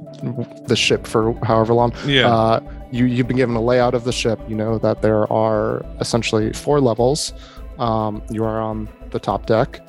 [0.66, 1.92] the ship for however long.
[2.06, 2.28] Yeah.
[2.28, 4.40] Uh, you you've been given a layout of the ship.
[4.48, 7.32] You know that there are essentially four levels.
[7.78, 9.80] Um, you are on the top deck.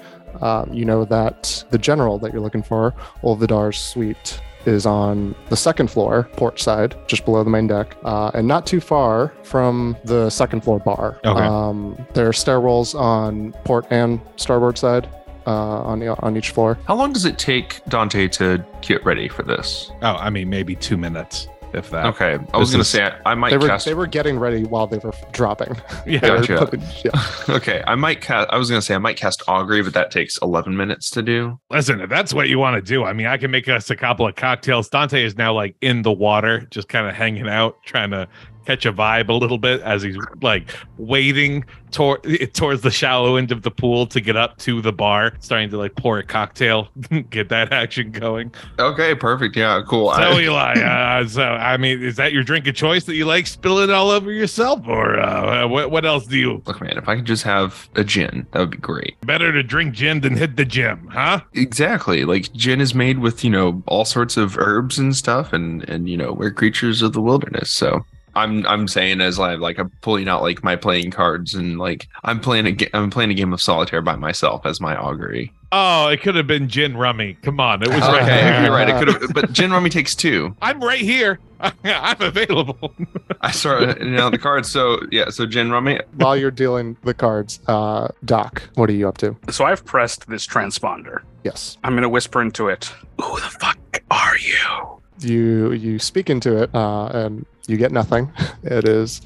[0.42, 5.58] Uh, you know that the general that you're looking for, Olvidar's suite, is on the
[5.58, 9.98] second floor, port side, just below the main deck, uh, and not too far from
[10.06, 11.20] the second floor bar.
[11.26, 11.42] Okay.
[11.42, 15.10] Um, there are stairwells on port and starboard side
[15.48, 15.52] uh,
[15.82, 16.78] on on each floor.
[16.88, 19.92] How long does it take Dante to get ready for this?
[20.02, 22.06] oh, I mean, maybe two minutes, if that.
[22.08, 23.86] Okay, I was gonna say I, I might They were cast.
[23.86, 25.76] they were getting ready while they were dropping.
[26.06, 26.20] Yeah.
[26.20, 26.58] They were Gotcha.
[26.66, 27.12] putting- yeah.
[27.56, 28.50] Okay, I might cast.
[28.50, 31.60] I was gonna say I might cast augury, but that takes 11 minutes to do.
[31.70, 33.96] Listen, if that's what you want to do, I mean, I can make us a
[33.96, 34.90] couple of cocktails.
[34.90, 38.28] Dante is now like in the water, just kind of hanging out, trying to
[38.66, 43.52] catch a vibe a little bit as he's like wading toward towards the shallow end
[43.52, 46.90] of the pool to get up to the bar, starting to like pour a cocktail,
[47.30, 48.54] get that action going.
[48.80, 49.56] Okay, perfect.
[49.56, 50.14] Yeah, cool.
[50.14, 53.48] So Eli, uh, so I mean, is that your drink of choice that you like
[53.48, 55.92] spilling all over yourself, or uh, what?
[55.92, 56.62] What else do you?
[56.66, 59.20] Look, man, if I could just have a gin, that would be great.
[59.22, 61.42] Better to drink gin than hit the gym, huh?
[61.54, 62.26] Exactly.
[62.26, 66.10] Like gin is made with, you know, all sorts of herbs and stuff and and
[66.10, 67.72] you know, we're creatures of the wilderness.
[67.72, 71.78] So I'm I'm saying as like like I'm pulling out like my playing cards and
[71.78, 74.96] like I'm playing a ga- I'm playing a game of solitaire by myself as my
[74.96, 75.54] augury.
[75.74, 77.38] Oh, it could have been gin rummy.
[77.44, 78.90] Come on, it was right Okay, you're right.
[78.90, 80.56] It could have but gin rummy takes two.
[80.62, 81.40] I'm right here.
[81.84, 82.94] I'm available.
[83.42, 84.70] I start you know the cards.
[84.70, 86.00] So yeah, so gin rummy.
[86.16, 89.36] While you're dealing the cards, uh, Doc, what are you up to?
[89.50, 91.22] So I've pressed this transponder.
[91.44, 92.94] Yes, I'm going to whisper into it.
[93.22, 95.02] Who the fuck are you?
[95.24, 98.32] you you speak into it, uh, and you get nothing.
[98.64, 99.22] It is.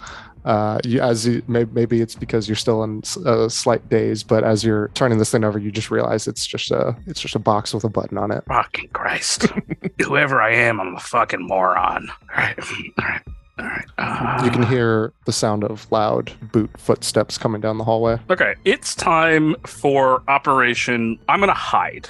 [0.46, 4.44] Uh, you, as you, may, maybe it's because you're still in a slight daze, but
[4.44, 7.40] as you're turning this thing over, you just realize it's just a it's just a
[7.40, 8.44] box with a button on it.
[8.48, 9.48] Fucking Christ.
[10.06, 12.10] Whoever I am, I'm a fucking moron.
[12.10, 12.60] All right.
[12.60, 13.22] All right.
[13.58, 13.86] All right.
[13.98, 18.20] Uh, You can hear the sound of loud boot footsteps coming down the hallway.
[18.30, 21.18] Okay, it's time for Operation.
[21.28, 22.08] I'm gonna hide.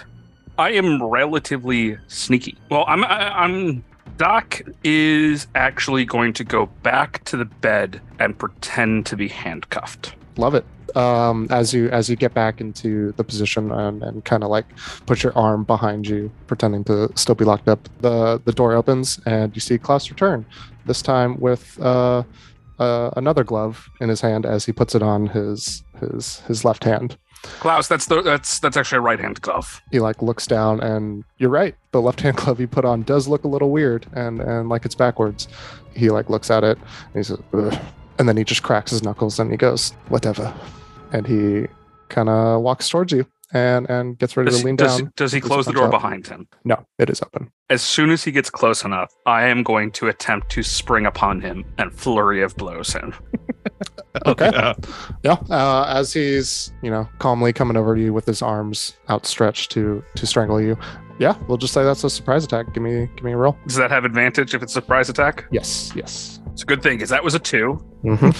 [0.58, 2.58] I am relatively sneaky.
[2.70, 3.04] Well, I'm.
[3.06, 3.84] I, I'm.
[4.18, 10.16] Doc is actually going to go back to the bed and pretend to be handcuffed.
[10.38, 10.66] Love it.
[10.96, 14.66] Um, as you as you get back into the position and, and kind of like
[15.06, 19.20] put your arm behind you, pretending to still be locked up, the the door opens
[19.26, 20.46] and you see Klaus return.
[20.86, 22.24] This time with uh,
[22.80, 26.86] uh, another glove in his hand as he puts it on his his his left
[26.86, 27.18] hand.
[27.60, 29.82] Klaus, that's the that's that's actually a right hand glove.
[29.92, 31.76] He like looks down and you're right.
[31.92, 34.86] The left hand glove he put on does look a little weird and and like
[34.86, 35.48] it's backwards.
[35.94, 37.78] He like looks at it and he says, Ugh.
[38.20, 40.54] and then he just cracks his knuckles and he goes, whatever.
[41.14, 41.68] And he
[42.10, 43.26] kind of walks towards you
[43.56, 45.14] and and gets ready Does, to lean does, down.
[45.16, 46.02] does he close the door punch out.
[46.02, 46.48] behind him?
[46.66, 47.52] No, it is open.
[47.70, 51.40] As soon as he gets close enough, I am going to attempt to spring upon
[51.42, 53.14] him and flurry of blows him.
[54.26, 54.48] Okay.
[54.48, 54.74] Uh,
[55.24, 55.34] Yeah.
[55.50, 60.02] Uh, as he's you know calmly coming over to you with his arms outstretched to
[60.16, 60.78] to strangle you.
[61.20, 62.74] Yeah, we'll just say that's a surprise attack.
[62.74, 63.58] Give me give me a roll.
[63.68, 65.46] Does that have advantage if it's a surprise attack?
[65.52, 65.92] Yes.
[65.96, 66.40] Yes.
[66.56, 67.84] It's a good thing because that was a two.
[68.06, 68.32] Mhm.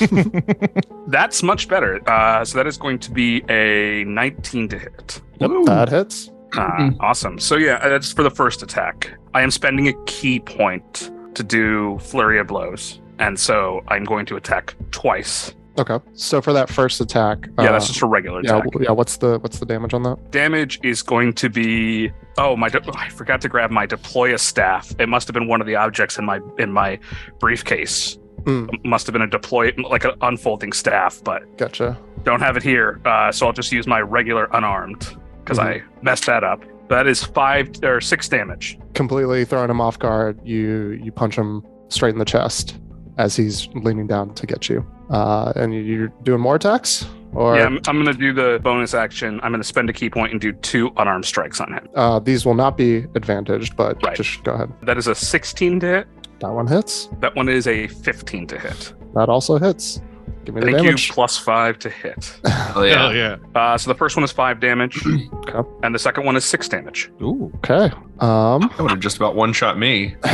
[1.08, 2.00] That's much better.
[2.10, 5.22] Uh, so that is going to be a 19 to hit.
[5.42, 6.32] Yep, that hits.
[6.56, 7.38] Uh, awesome.
[7.40, 9.12] So yeah, that's for the first attack.
[9.34, 14.26] I am spending a ki point to do flurry of blows, and so I'm going
[14.28, 15.54] to attack twice.
[15.78, 16.00] Okay.
[16.14, 18.70] So for that first attack, Yeah, uh, that's just a regular yeah, attack.
[18.80, 18.92] yeah.
[18.92, 20.32] What's the what's the damage on that?
[20.32, 22.12] Damage is going to be.
[22.38, 22.70] Oh my!
[22.70, 24.94] De- I forgot to grab my deploy a staff.
[25.00, 27.00] It must have been one of the objects in my in my
[27.40, 28.18] briefcase.
[28.44, 28.70] Mm.
[28.86, 31.98] Must have been a deploy like an unfolding staff, but Gotcha.
[32.24, 33.02] don't have it here.
[33.06, 36.64] Uh, so I'll just use my regular unarmed because I messed that up.
[36.90, 38.78] That is five or six damage.
[38.94, 40.40] Completely throwing him off guard.
[40.46, 42.80] You you punch him straight in the chest
[43.18, 44.86] as he's leaning down to get you.
[45.10, 48.60] Uh, and you- you're doing more attacks, or yeah, I'm, I'm going to do the
[48.64, 49.40] bonus action.
[49.44, 51.88] I'm going to spend a ki point and do two unarmed strikes on him.
[51.96, 54.16] uh, these will not be advantaged, but Right.
[54.18, 54.72] just go ahead.
[54.84, 56.08] That is a 16 to hit.
[56.40, 57.10] That one hits.
[57.22, 58.94] That one is a 15 to hit.
[59.14, 60.02] That also hits.
[60.44, 61.08] Give me the Thank damage.
[61.08, 61.14] you.
[61.14, 62.40] Plus five to hit.
[62.78, 62.98] Oh yeah.
[62.98, 63.38] Hell yeah.
[63.56, 65.02] Uh, so the first one is five damage,
[65.48, 65.70] Okay.
[65.84, 67.10] and the second one is six damage.
[67.22, 67.50] Ooh.
[67.64, 67.90] Okay.
[68.20, 70.16] Um, That would have just about one shot me.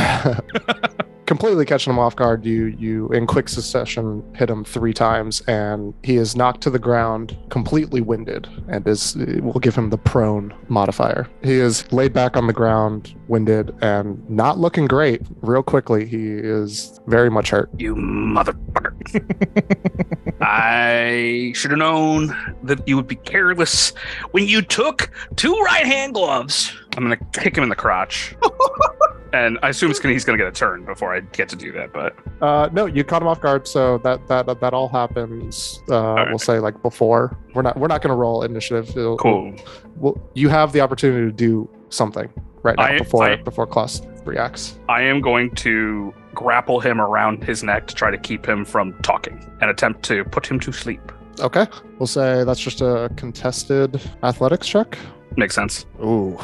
[1.26, 5.94] completely catching him off guard, you you in quick succession hit him three times, and
[6.02, 10.54] he is knocked to the ground, completely winded, and is we'll give him the prone
[10.68, 11.28] modifier.
[11.42, 15.22] He is laid back on the ground, winded, and not looking great.
[15.40, 17.70] Real quickly, he is very much hurt.
[17.78, 18.92] You motherfucker.
[20.40, 23.90] I should have known that you would be careless
[24.32, 26.72] when you took two right hand gloves.
[26.96, 28.34] I'm going to kick him in the crotch.
[29.32, 31.56] and I assume it's gonna, he's going to get a turn before I get to
[31.56, 31.92] do that.
[31.92, 35.80] But Uh, no, you caught him off guard, so that that that all happens.
[35.90, 36.28] Uh, right.
[36.28, 37.36] We'll say like before.
[37.54, 38.90] We're not we're not going to roll initiative.
[38.90, 39.54] It'll- cool.
[39.96, 42.28] Well, you have the opportunity to do something
[42.62, 44.78] right now I- before I- before Klaus reacts.
[44.88, 48.94] I am going to grapple him around his neck to try to keep him from
[49.02, 51.00] talking and attempt to put him to sleep.
[51.40, 51.66] Okay,
[51.98, 54.96] we'll say that's just a contested athletics check.
[55.36, 55.86] Makes sense.
[56.04, 56.38] Ooh,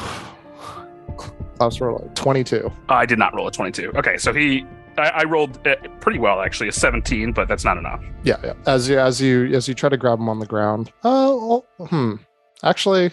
[1.58, 2.70] Klaus rolled a twenty-two.
[2.88, 3.92] I did not roll a 22.
[3.96, 4.64] Okay, so he.
[4.96, 8.02] I, I rolled uh, pretty well actually, a 17, but that's not enough.
[8.24, 8.54] Yeah, yeah.
[8.66, 10.92] As you as you as you try to grab him on the ground.
[11.04, 12.14] Oh, oh, hmm.
[12.64, 13.12] Actually,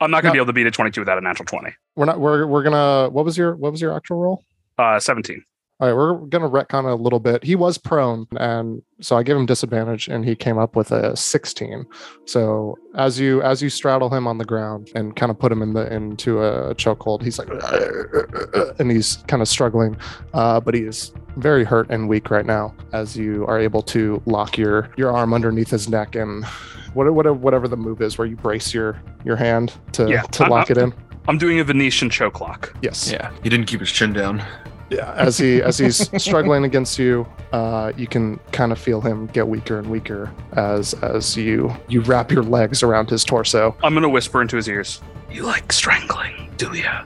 [0.00, 1.74] I'm not going to be able to beat a 22 without a natural 20.
[1.96, 2.20] we're not.
[2.20, 3.10] We're we're gonna.
[3.10, 4.44] What was your what was your actual roll?
[4.78, 5.44] Uh, 17.
[5.80, 7.42] All right, we're gonna retcon a little bit.
[7.42, 11.16] He was prone, and so I gave him disadvantage, and he came up with a
[11.16, 11.86] 16.
[12.26, 15.62] So as you as you straddle him on the ground and kind of put him
[15.62, 17.48] in the into a chokehold, he's like,
[18.78, 19.96] and he's kind of struggling,
[20.34, 22.74] uh, but he is very hurt and weak right now.
[22.92, 26.44] As you are able to lock your your arm underneath his neck and
[26.92, 30.42] what whatever whatever the move is, where you brace your your hand to Yeah, to
[30.42, 30.92] I'm- lock it in.
[31.28, 32.74] I'm doing a Venetian choke lock.
[32.82, 33.10] Yes.
[33.12, 33.30] Yeah.
[33.42, 34.42] He didn't keep his chin down.
[34.90, 39.26] Yeah, as he as he's struggling against you, uh, you can kind of feel him
[39.28, 43.76] get weaker and weaker as as you you wrap your legs around his torso.
[43.84, 45.00] I'm going to whisper into his ears.
[45.30, 47.04] You like strangling, do ya?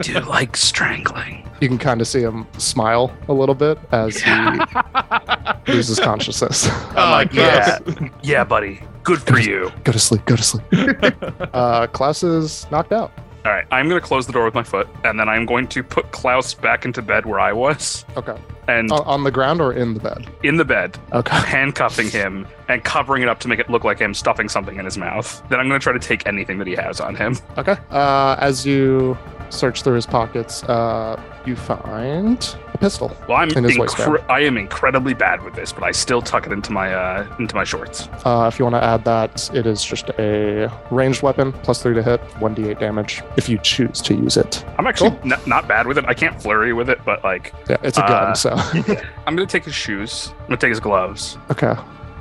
[0.00, 1.48] Do you like strangling?
[1.62, 4.30] You can kind of see him smile a little bit as he
[5.72, 6.68] loses consciousness.
[6.90, 7.78] I'm like, Oh, yeah,
[8.22, 8.82] yeah, buddy.
[9.02, 9.70] Good for you.
[9.84, 10.24] go to sleep.
[10.26, 10.64] Go to sleep.
[11.54, 13.12] uh, Klaus is knocked out.
[13.44, 15.68] All right, I'm going to close the door with my foot, and then I'm going
[15.68, 18.36] to put Klaus back into bed where I was, Okay,
[18.68, 20.26] and on, on the ground or in the bed.
[20.42, 21.36] in the bed, Okay.
[21.46, 24.86] handcuffing him and covering it up to make it look like him stuffing something in
[24.86, 25.42] his mouth.
[25.50, 27.36] Then I'm going to try to take anything that he has on him.
[27.58, 27.76] Okay.
[27.90, 29.18] Uh, as you
[29.54, 33.16] search through his pockets, uh, you find a pistol.
[33.28, 36.52] Well, I'm In incre- I am incredibly bad with this, but I still tuck it
[36.52, 38.08] into my uh, into my shorts.
[38.24, 41.94] Uh, if you want to add that, it is just a ranged weapon, plus three
[41.94, 44.64] to hit, 1d8 damage, if you choose to use it.
[44.78, 45.32] I'm actually Cool.
[45.32, 46.04] n- not bad with it.
[46.06, 48.50] I can't flurry with it, but like Yeah, it's a gun, Uh, so.
[49.26, 50.28] I'm gonna take his shoes.
[50.40, 51.36] I'm gonna take his gloves.
[51.50, 51.74] okay.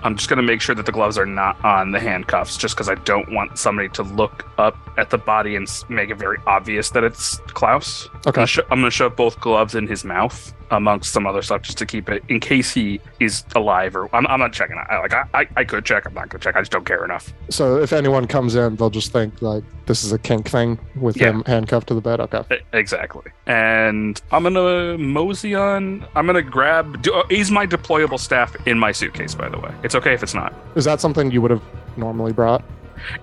[0.03, 2.89] I'm just gonna make sure that the gloves are not on the handcuffs, just because
[2.89, 6.89] I don't want somebody to look up at the body and make it very obvious
[6.91, 8.09] that it's Klaus.
[8.13, 8.45] I'm Okay.
[8.45, 11.85] sho- I'm gonna shove both gloves in his mouth, amongst some other stuff, just to
[11.85, 13.95] keep it in case he is alive.
[13.95, 14.77] Or I'm, I'm not checking.
[14.89, 16.05] I like I, I could check.
[16.05, 16.55] I'm not gonna check.
[16.55, 17.33] I just don't care enough.
[17.49, 21.17] So if anyone comes in, they'll just think, like, this is a kink thing with
[21.17, 21.31] Yeah.
[21.31, 22.19] him handcuffed to the bed.
[22.19, 22.43] Okay.
[22.73, 23.31] Exactly.
[23.47, 26.05] And I'm gonna mosey on.
[26.15, 27.01] I'm gonna grab.
[27.01, 29.35] Do, uh, is my deployable staff in my suitcase?
[29.35, 30.53] By the way, it's okay if it's not.
[30.75, 31.61] Is that something you would have
[31.97, 32.63] normally brought?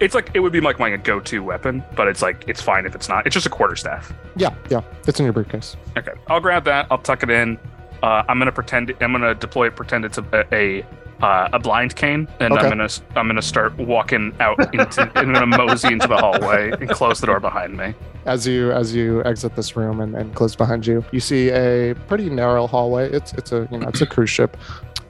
[0.00, 2.94] It's like it would be like my go-to weapon, but it's like it's fine if
[2.94, 3.26] it's not.
[3.26, 4.12] It's just a quarter staff.
[4.36, 4.82] Yeah, yeah.
[5.06, 5.76] It's in your briefcase.
[5.96, 6.86] Okay, I'll grab that.
[6.90, 7.58] I'll tuck it in.
[8.02, 8.90] Uh, I'm gonna pretend.
[9.00, 9.76] I'm gonna deploy it.
[9.76, 10.82] Pretend it's a a,
[11.22, 12.62] uh, a blind cane, and Okay.
[12.64, 15.02] I'm gonna I'm gonna start walking out into.
[15.18, 17.94] I'm gonna mosey into the hallway and close the door behind me.
[18.26, 21.94] As you as you exit this room and, and close behind you, you see a
[22.06, 23.10] pretty narrow hallway.
[23.10, 24.56] It's it's a you know it's a cruise ship,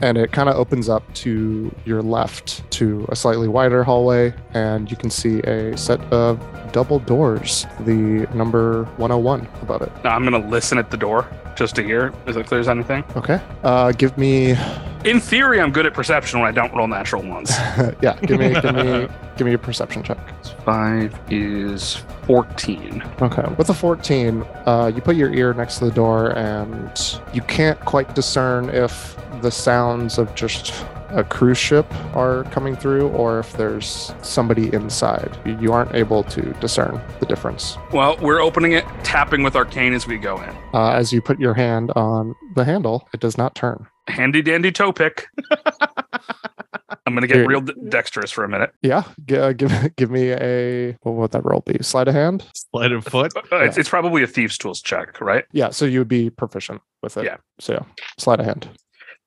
[0.01, 4.91] and it kind of opens up to your left to a slightly wider hallway, and
[4.91, 6.41] you can see a set of
[6.73, 7.67] double doors.
[7.81, 9.93] The number 101 above it.
[10.05, 11.27] I'm gonna listen at the door
[11.61, 13.05] just to hear if there's anything.
[13.15, 13.39] Okay.
[13.63, 14.57] Uh, give me
[15.05, 17.51] In theory, I'm good at perception when I don't roll natural ones.
[18.01, 18.19] yeah.
[18.23, 20.19] Give me give me give me a perception check.
[20.65, 23.03] Five is fourteen.
[23.21, 23.43] Okay.
[23.59, 27.79] With a 14, uh, you put your ear next to the door and you can't
[27.81, 30.73] quite discern if the sounds of just
[31.13, 35.37] a cruise ship are coming through or if there's somebody inside.
[35.45, 37.77] You, you aren't able to discern the difference.
[37.93, 40.51] Well, we're opening it, tapping with arcane as we go in.
[40.75, 43.87] Uh, as you put your hand on the handle, it does not turn.
[44.09, 45.27] Handy dandy toe pick.
[45.51, 45.59] I'm
[47.07, 47.47] I'm gonna get Here.
[47.47, 48.71] real dexterous for a minute.
[48.83, 51.79] Yeah, g- uh, give give me a what would that roll be?
[51.83, 52.45] Sleight of hand.
[52.55, 53.33] Sleight of foot.
[53.37, 55.45] Uh, it's, it's probably a thieves' tools check, right?
[55.53, 57.25] Yeah, so you would be proficient with it.
[57.25, 57.37] Yeah.
[57.59, 57.83] So yeah,
[58.19, 58.69] sleight of hand.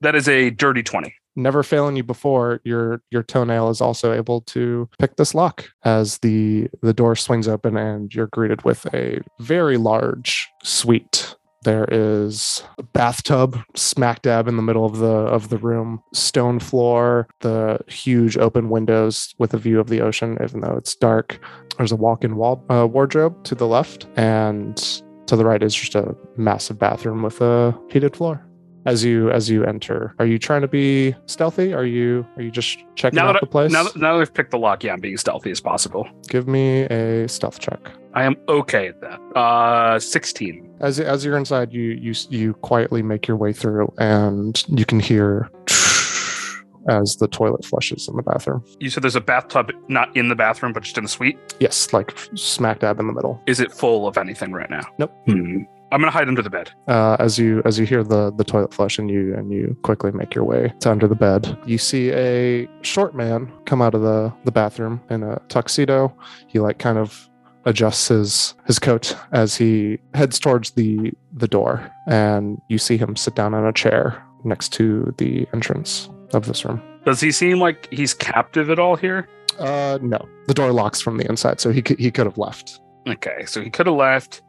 [0.02, 1.14] That is a dirty twenty.
[1.36, 6.20] Never failing you before, your your toenail is also able to pick this lock as
[6.20, 11.36] the the door swings open and you're greeted with a very large suite.
[11.64, 16.60] There is a bathtub smack dab in the middle of the of the room, stone
[16.60, 21.40] floor, the huge open windows with a view of the ocean, even though it's dark.
[21.78, 24.78] There's a walk-in wall uh, wardrobe to the left, and
[25.26, 28.46] to the right is just a massive bathroom with a heated floor
[28.86, 32.52] as you as you enter are you trying to be stealthy are you are you
[32.52, 34.94] just checking Now out the place Now, that- now that I've picked the lock, yeah,
[34.94, 36.08] I'm being stealthy as possible.
[36.28, 37.80] give me a stealth check
[38.16, 39.20] I am okay at that.
[39.36, 40.70] Uh, sixteen.
[40.82, 45.00] as as you're inside you you you quietly make your way through and you can
[45.00, 45.50] hear
[46.90, 50.36] as the toilet flushes in the bathroom You said there's a bathtub not in the
[50.36, 51.38] bathroom, but just in the suite.
[51.60, 54.82] yes like smack dab in the middle Is it full of anything right now?
[55.00, 55.14] Nope.
[55.26, 55.62] Hmm.
[55.94, 56.72] I'm gonna hide under the bed.
[56.88, 60.12] uh, as you as you hear the the toilet flush and you and you quickly
[60.12, 64.02] make your way to under the bed you see a short man come out of
[64.02, 66.14] the the bathroom in a tuxedo
[66.48, 67.30] he like kind of
[67.66, 73.16] adjusts his his coat as he heads towards the the door and you see him
[73.16, 77.60] sit down on a chair next to the entrance of this room Does he seem
[77.60, 79.28] like he's captive at all here?
[79.60, 82.80] uh no the door locks from the inside so he could he could have left
[83.06, 84.42] Okay, so he could have left.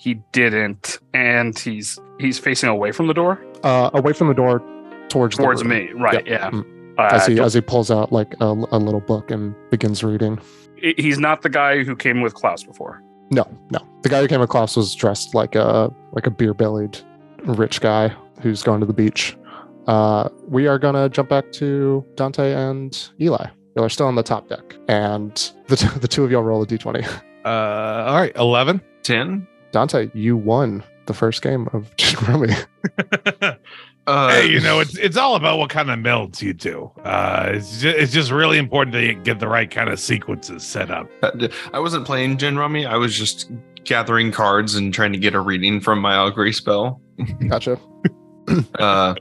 [0.00, 4.62] He didn't, and he's he's facing away from the door uh away from the door
[5.08, 5.70] towards towards room.
[5.70, 5.92] me.
[5.92, 6.26] Right?
[6.26, 6.50] Yeah.
[6.50, 6.98] Mm.
[6.98, 10.38] Uh, as he as he pulls out like a, a little book and begins reading
[10.80, 13.02] he's not the guy who came with Klaus before.
[13.30, 13.78] No, no.
[14.02, 16.98] The guy who came with Klaus was dressed like a like a beer bellied
[17.44, 19.36] rich guy who's going to the beach.
[19.86, 23.46] Uh, we are gonna jump back to Dante and Eli.
[23.76, 26.62] Y'all are still on the top deck, and the t- the two of y'all roll
[26.62, 27.06] a d20.
[27.44, 28.80] Uh, all right, eleven.
[29.02, 29.46] 10?
[29.72, 31.90] Dante, you won the first game of
[32.28, 32.54] Rummy.
[34.06, 36.90] Uh, hey, you know, it's it's all about what kind of melds you do.
[37.04, 40.90] Uh, it's just, it's just really important to get the right kind of sequences set
[40.90, 41.08] up.
[41.72, 42.86] I wasn't playing Gin Rummy.
[42.86, 43.52] I was just
[43.84, 47.00] gathering cards and trying to get a reading from my Augury spell.
[47.48, 47.78] Gotcha.
[48.78, 49.14] Uh,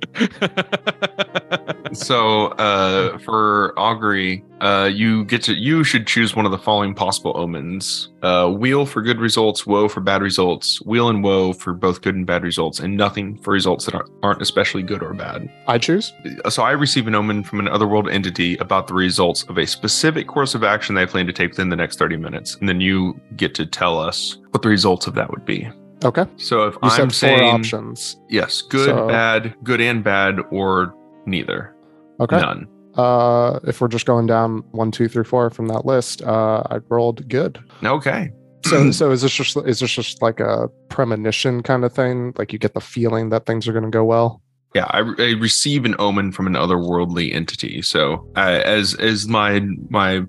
[1.94, 6.94] so uh, for augury, uh, you get to you should choose one of the following
[6.94, 11.74] possible omens: uh, wheel for good results, woe for bad results, wheel and woe for
[11.74, 15.50] both good and bad results, and nothing for results that aren't- especially good or bad.
[15.68, 16.14] I choose.
[16.50, 20.28] So I receive an omen from an otherworld entity about the results of a specific
[20.28, 23.20] course of action they plan to take within the next 30 minutes, and then you
[23.36, 25.70] get to tell us what the results of that would be.
[26.04, 26.26] Okay.
[26.38, 28.18] So if You I'm saying options.
[28.30, 30.94] yes, good, So- bad, good and bad, or
[31.26, 31.76] neither,
[32.22, 32.40] Okay.
[32.40, 32.68] none.
[32.96, 36.80] Uh, if we're just going down one, two, three, four from that list, uh, I
[36.90, 37.60] rolled good.
[37.84, 38.32] Okay.
[38.66, 42.34] So, so is this just is this just like a premonition kind of thing?
[42.38, 44.42] Like you get the feeling that things are going to go well.
[44.76, 47.82] Yeah, I, I receive an omen from an otherworldly entity.
[47.82, 50.24] So uh, as as my my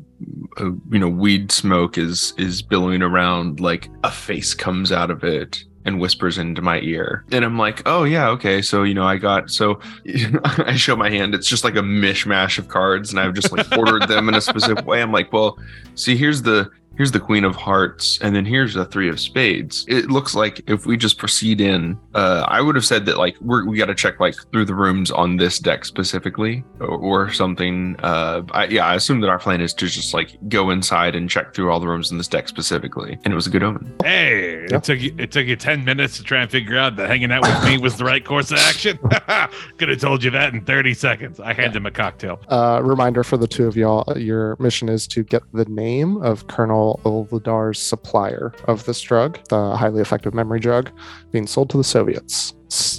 [0.59, 5.24] uh, you know weed smoke is is billowing around, like a face comes out of
[5.24, 8.62] it and whispers into my ear, and I'm like, oh yeah, okay.
[8.62, 9.78] So you know, I got so
[10.45, 11.34] I show my hand.
[11.34, 14.41] It's just like a mishmash of cards, and I've just like ordered them in a
[14.41, 15.03] specific way.
[15.03, 15.59] I'm like, well,
[15.97, 16.70] see, here's the
[17.01, 20.61] here's the queen of hearts and then here's the three of spades it looks like
[20.68, 23.86] if we just proceed in uh i would have said that like we're, we got
[23.86, 28.66] to check like through the rooms on this deck specifically or, or something uh I,
[28.66, 31.72] yeah i assume that our plan is to just like go inside and check through
[31.72, 34.76] all the rooms in this deck specifically and it was a good omen Hey, Yeah.
[34.76, 37.32] it took you it took you ten minutes to try and figure out that hanging
[37.32, 38.98] out with me was the right course of action.
[39.78, 41.38] Could have told you that in thirty seconds.
[41.40, 42.40] I hand him a cocktail.
[42.48, 46.16] Uh, reminder for the two of y'all: uh, your mission is to get the name
[46.22, 50.91] of Colonel Olvidar's supplier of this drug, the highly effective memory drug,
[51.30, 52.55] being sold to the Soviets.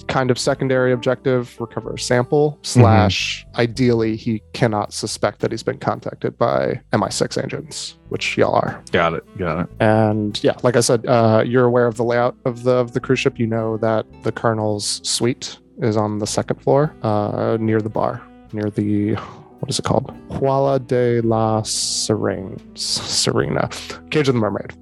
[0.07, 2.59] Kind of secondary objective: recover a sample.
[2.63, 8.83] Slash, ideally, he cannot suspect that he's been contacted by MI6 agents, which y'all are.
[8.91, 9.37] Got it.
[9.37, 9.67] Got it.
[9.79, 12.99] And yeah, like I said, uh, you're aware of the layout of the of the
[12.99, 13.39] cruise ship.
[13.39, 18.21] You know that the colonel's suite is on the second floor, uh, near the bar,
[18.51, 19.15] near the
[19.61, 20.07] what is it called?
[20.29, 22.59] Jaula de la Sirena.
[22.77, 23.69] Serena.
[24.09, 24.73] Cage of the Mermaid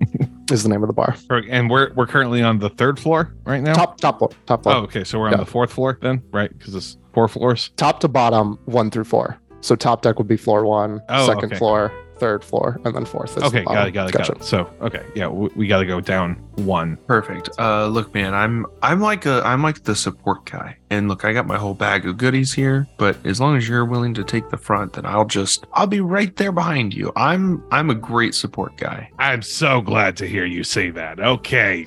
[0.51, 1.15] is the name of the bar.
[1.49, 3.73] And we're we're currently on the third floor right now.
[3.73, 4.31] Top top floor.
[4.45, 4.75] Top floor.
[4.75, 5.03] Oh, okay.
[5.03, 5.37] So we're on Yeah.
[5.39, 6.49] the fourth floor then, right?
[6.57, 7.69] Because it's four floors.
[7.77, 9.37] Top to bottom, one through four.
[9.61, 11.57] So top deck would be floor one, Oh, second okay.
[11.57, 13.35] floor, third floor, and then fourth.
[13.35, 13.87] Is okay, the got bottom.
[13.89, 14.31] it, got it, Gotcha.
[14.33, 14.45] got it.
[14.45, 16.95] So, okay, yeah, we, we got to go down one.
[17.07, 21.23] perfect uh look man i'm i'm like a i'm like the support guy And look,
[21.23, 24.23] I got my whole bag of goodies here, but as long as you're willing to
[24.23, 27.11] take the front, then I'll just I'll be right there behind you.
[27.15, 29.11] I'm I'm a great support guy.
[29.19, 31.19] I'm so glad to hear you say that.
[31.19, 31.85] Okay.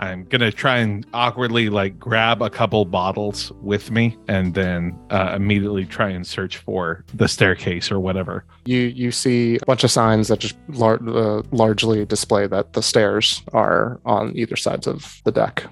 [0.00, 4.98] I'm going to try and awkwardly like grab a couple bottles with me and then
[5.10, 8.44] uh, immediately try and search for the staircase or whatever.
[8.64, 12.82] You you see a bunch of signs that just lar- uh, largely display that the
[12.82, 15.64] stairs are on either sides of the deck.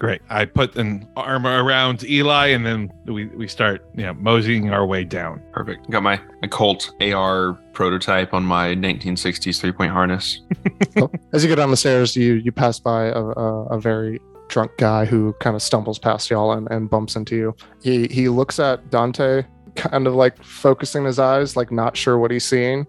[0.00, 0.22] Great.
[0.30, 4.86] I put an arm around Eli and then we, we start, you know, moseying our
[4.86, 5.42] way down.
[5.52, 5.90] Perfect.
[5.90, 10.40] Got my, my Colt AR prototype on my 1960s three point harness.
[11.34, 14.72] As you go down the stairs, you you pass by a, a, a very drunk
[14.78, 17.54] guy who kind of stumbles past y'all and, and bumps into you.
[17.82, 19.44] He he looks at Dante,
[19.76, 22.86] kind of like focusing his eyes, like not sure what he's seeing,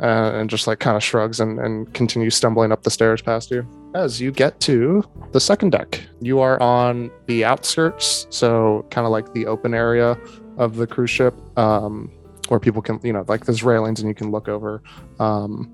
[0.00, 3.50] uh, and just like kind of shrugs and, and continues stumbling up the stairs past
[3.50, 3.66] you.
[3.94, 9.10] As you get to the second deck, you are on the outskirts, so kind of
[9.10, 10.16] like the open area
[10.56, 12.10] of the cruise ship, um,
[12.48, 14.82] where people can, you know, like there's railings and you can look over.
[15.18, 15.70] Um,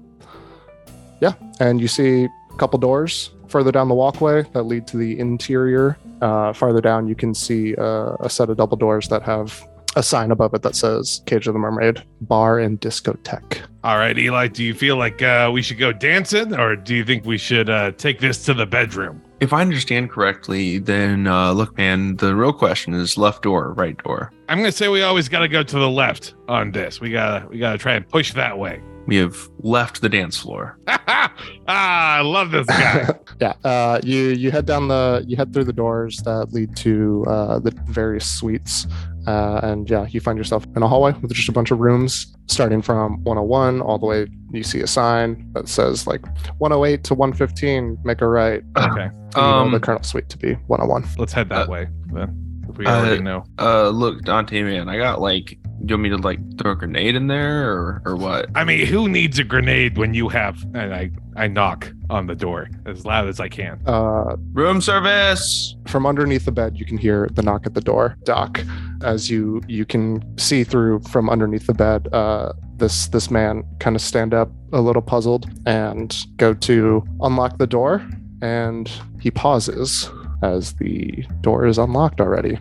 [1.20, 5.18] yeah, and you see a couple doors further down the walkway that lead to the
[5.18, 5.96] interior.
[6.20, 10.02] Uh, farther down, you can see uh, a set of double doors that have a
[10.02, 13.62] sign above it that says Cage of the Mermaid Bar and Discotheque.
[13.84, 17.04] All right, Eli, do you feel like uh, we should go dancing or do you
[17.04, 19.22] think we should uh, take this to the bedroom?
[19.40, 23.96] If I understand correctly, then uh, look, man, the real question is left door, right
[24.02, 24.32] door.
[24.48, 27.00] I'm going to say we always got to go to the left on this.
[27.00, 28.82] We got to we got to try and push that way.
[29.08, 30.78] We have left the dance floor.
[30.88, 31.32] ah,
[31.66, 33.08] I love this guy.
[33.40, 37.24] yeah, uh, you you head down the you head through the doors that lead to
[37.26, 38.86] uh, the various suites,
[39.26, 42.34] uh, and yeah, you find yourself in a hallway with just a bunch of rooms,
[42.48, 44.26] starting from 101 all the way.
[44.52, 46.22] You see a sign that says like
[46.58, 48.62] 108 to 115, make a right.
[48.76, 51.04] okay, And you know Um, the Colonel Suite to be 101.
[51.18, 52.44] let's head that Uh, way then.
[52.68, 53.44] If we uh, already know.
[53.58, 56.76] Uh, look, Dante, man, I got like, do you want me to like throw a
[56.76, 58.48] grenade in there or or what?
[58.54, 60.62] I mean, who needs a grenade when you have?
[60.74, 63.80] And I I knock on the door as loud as I can.
[63.86, 65.76] Uh, Room service.
[65.86, 68.16] from underneath the bed, you can hear the knock at the door.
[68.24, 68.60] Doc,
[69.02, 73.94] as you you can see through from underneath the bed, uh, this this man kind
[73.96, 78.06] of stand up a little puzzled and go to unlock the door,
[78.42, 80.10] and he pauses
[80.42, 82.58] as the door is unlocked already.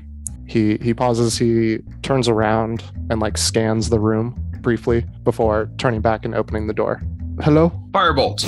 [0.47, 1.37] He he pauses.
[1.37, 6.73] He turns around and like scans the room briefly before turning back and opening the
[6.73, 7.01] door.
[7.41, 7.71] Hello.
[7.91, 8.43] Firebolt.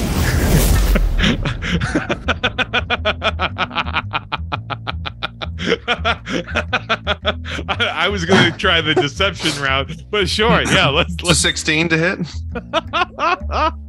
[7.67, 11.39] I, I was going to try the deception route, but sure, yeah, let's let's.
[11.39, 12.27] 16 to hit.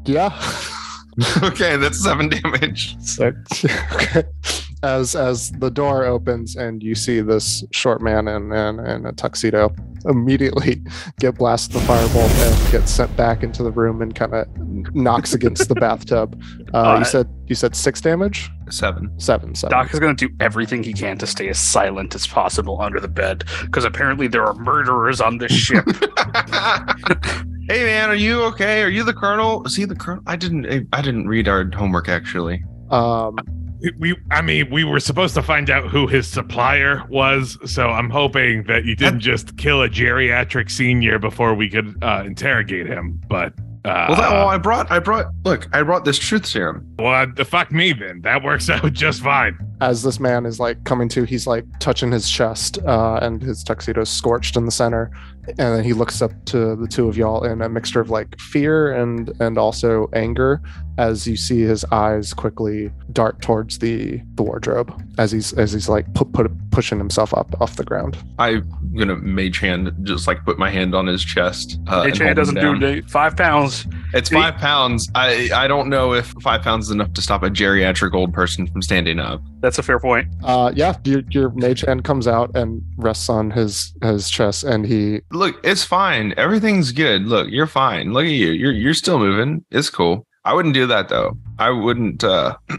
[0.04, 0.30] Yeah.
[1.42, 2.96] okay, that's seven damage.
[3.00, 3.64] Six.
[3.94, 4.24] okay.
[4.82, 9.12] As as the door opens and you see this short man in, in, in a
[9.12, 9.74] tuxedo
[10.06, 10.82] immediately
[11.20, 14.46] get blasted with the firebolt and get sent back into the room and kind of
[14.94, 16.42] knocks against the bathtub.
[16.72, 19.10] Uh, Uh, you said you said six damage, Seven.
[19.20, 19.70] seven, seven.
[19.76, 23.00] Doc is going to do everything he can to stay as silent as possible under
[23.00, 25.84] the bed because apparently there are murderers on this ship.
[27.68, 28.82] hey man, are you okay?
[28.82, 29.64] Are you the colonel?
[29.66, 30.22] Is he the colonel?
[30.26, 30.88] I didn't.
[30.92, 32.62] I didn't read our homework actually.
[32.90, 33.36] Um,
[33.98, 38.10] We, I mean, we were supposed to find out who his supplier was, so I'm
[38.10, 43.20] hoping that you didn't just kill a geriatric senior before we could uh, interrogate him.
[43.28, 43.54] But
[43.84, 44.90] uh, Well, that, well, I brought.
[44.90, 45.26] I brought.
[45.44, 46.86] Look, I brought this truth serum.
[46.98, 48.20] well, the fuck me then.
[48.20, 49.58] That works out just fine.
[49.80, 53.64] as this man is like coming to, he's like touching his chest, uh, and his
[53.64, 55.10] tuxedo is scorched in the center.
[55.48, 58.38] And then he looks up to the two of y'all in a mixture of like
[58.38, 60.60] fear and and also anger,
[60.98, 65.88] as you see his eyes quickly dart towards the the wardrobe as he's as he's
[65.88, 68.16] like put, put pushing himself up off the ground.
[68.38, 71.78] I'm gonna mage hand, just like put my hand on his chest.
[71.88, 73.02] Uh, and HA hold him doesn't do down.
[73.08, 73.86] five pounds.
[74.12, 75.08] It's five pounds.
[75.14, 78.66] I I don't know if five pounds is enough to stop a geriatric old person
[78.66, 79.42] from standing up.
[79.60, 80.28] That's a fair point.
[80.42, 84.86] Uh, yeah, your, your mage hand comes out and rests on his his chest, and
[84.86, 86.34] he Look, it's fine.
[86.36, 87.26] Everything's good.
[87.26, 88.12] Look, you're fine.
[88.12, 88.50] Look at you.
[88.50, 89.64] You're you're still moving.
[89.70, 90.26] It's cool.
[90.44, 91.36] I wouldn't do that though.
[91.58, 92.24] I wouldn't.
[92.24, 92.56] uh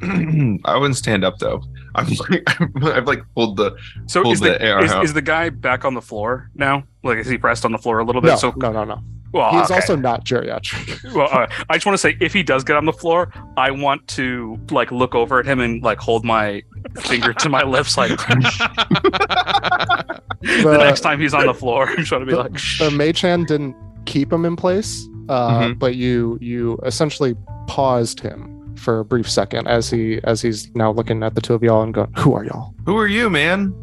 [0.66, 1.62] I wouldn't stand up though.
[1.96, 2.44] I'm like
[2.84, 3.76] I've like pulled the.
[4.08, 5.04] So Pull is the, the AR is, out.
[5.04, 6.84] is the guy back on the floor now?
[7.04, 8.30] Like is he pressed on the floor a little bit?
[8.30, 9.00] no, so no, no, no.
[9.34, 9.76] Well, He's okay.
[9.76, 11.14] also not geriatric.
[11.16, 13.72] well, uh, I just want to say, if he does get on the floor, I
[13.72, 16.64] want to like look over at him and like hold my
[17.00, 18.10] finger to my lips, like
[20.42, 22.80] the next time he's on the floor, I'm trying to be the, like, Shh.
[22.80, 23.76] the mage hand didn't
[24.06, 25.80] keep him in place, uh, Mhm.
[25.80, 27.36] but you you essentially
[27.68, 31.54] paused him for a brief second as he as he's now looking at the two
[31.54, 33.74] of y'all and going, "Who are y'all?" Who are you, man?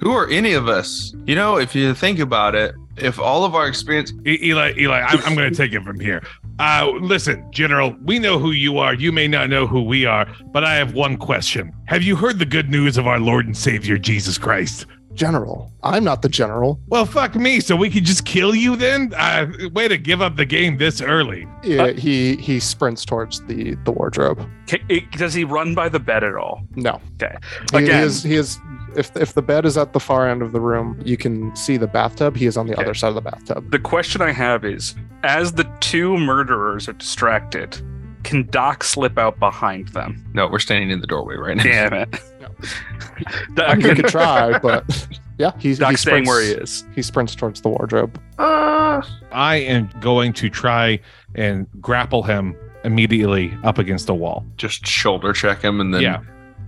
[0.00, 1.14] Who are any of us?
[1.26, 5.00] You know, if you think about it, if all of our experience, E- Eli, Eli,
[5.00, 6.22] I'm, I'm going to take it from here.
[6.58, 8.94] Uh, listen, General, we know who you are.
[8.94, 11.72] You may not know who we are, but I have one question.
[11.86, 14.86] Have you heard the good news of our Lord and Savior Jesus Christ?
[15.14, 16.80] General, I'm not the general.
[16.86, 17.60] Well, fuck me.
[17.60, 19.12] So we could just kill you then?
[19.14, 21.46] Uh, way to give up the game this early.
[21.62, 24.48] Yeah, he he sprints towards the the wardrobe.
[24.70, 24.80] Ca-
[25.18, 26.62] Does he run by the bed at all?
[26.76, 26.98] No.
[27.22, 27.36] Okay.
[27.72, 28.04] He, he Again.
[28.04, 28.58] is he is
[28.96, 31.76] if if the bed is at the far end of the room, you can see
[31.76, 32.36] the bathtub.
[32.36, 32.82] He is on the Okay.
[32.82, 33.70] other side of the bathtub.
[33.70, 37.80] The question I have is as the two murderers are distracted,
[38.24, 40.24] can Doc slip out behind them?
[40.34, 41.62] no, we're standing in the doorway right now.
[41.64, 42.20] Damn it.
[42.40, 42.48] No.
[43.54, 46.84] Doc, I mean, you could try, but yeah, he's he Doc's staying where he is.
[46.94, 48.20] He sprints towards the wardrobe.
[48.38, 51.00] Uh, I am going to try
[51.34, 54.44] and grapple him immediately up against the wall.
[54.56, 56.20] just shoulder check him and then Yeah.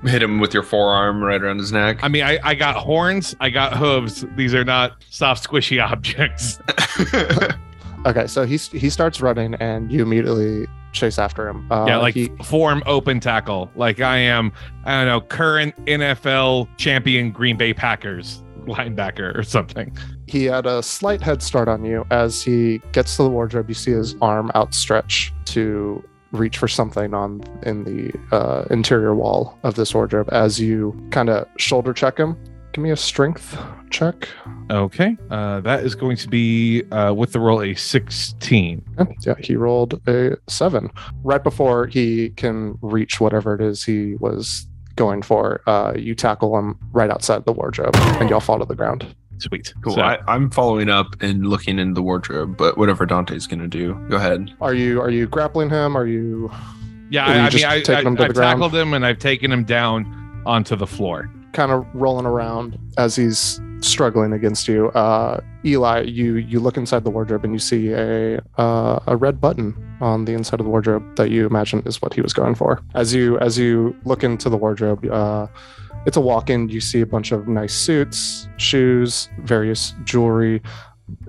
[0.07, 1.98] Hit him with your forearm right around his neck.
[2.02, 4.24] I mean, I, I got horns, I got hooves.
[4.36, 6.59] These are not soft, squishy objects.
[8.07, 11.70] Okay, so he he starts running, and you immediately chase after him.
[11.72, 13.70] Uh, yeah, like he, form open tackle.
[13.76, 14.52] Like I am,
[14.84, 19.94] I don't know, current NFL champion Green Bay Packers linebacker or something.
[20.26, 22.05] he had a slight head start on you.
[22.11, 26.02] As he gets to the wardrobe, you see his arm outstretched to
[26.35, 30.28] reach for something on in the uh, interior wall of this wardrobe.
[30.32, 32.37] As you kind of shoulder check him,
[32.72, 33.57] give me a strength
[33.91, 34.28] check.
[34.70, 38.85] Okay, uh, that is going to be uh, with the roll a 16.
[39.20, 40.91] Yeah, he rolled a seven.
[41.22, 44.66] Right before he can reach whatever it is he was
[44.97, 48.74] going for, uh, you tackle him right outside the wardrobe, and y'all fall to the
[48.74, 49.14] ground.
[49.39, 49.74] Sweet.
[49.82, 49.95] cool.
[49.95, 53.95] So- I, I'm following up and looking in the wardrobe, but whatever Dante's gonna do,
[54.09, 54.51] go ahead.
[54.61, 55.97] Are you are you grappling him?
[55.97, 56.51] Are you
[57.11, 58.57] yeah, Are you I, I just mean, I, taking I, him to I've the ground?
[58.61, 61.30] tackled him and I've taken him down onto the floor.
[61.53, 64.89] kind of rolling around as he's struggling against you.
[64.91, 69.41] Uh, Eli, you you look inside the wardrobe and you see a uh, a red
[69.41, 72.55] button on the inside of the wardrobe that you imagine is what he was going
[72.55, 72.80] for.
[72.95, 75.47] As you as you look into the wardrobe, uh,
[76.07, 76.68] it's a walk-in.
[76.68, 80.62] You see a bunch of nice suits, shoes, various jewelry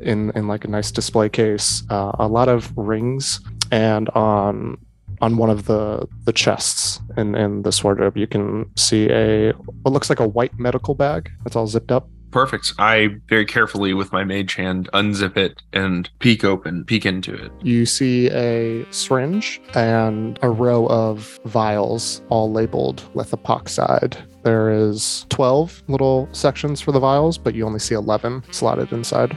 [0.01, 1.83] in in like a nice display case.
[1.89, 3.39] Uh, a lot of rings,
[3.71, 4.77] and on
[5.21, 9.51] on one of the the chests in in this wardrobe you can see a
[9.83, 12.73] what looks like a white medical bag that's all zipped up Perfect.
[12.79, 17.49] I very carefully with my mage hand unzip it and peek open, peek into it.
[17.61, 25.25] you see a syringe and a row of vials all labeled with lethepoxide there is
[25.29, 29.35] 12 little sections for the vials but you only see 11 slotted inside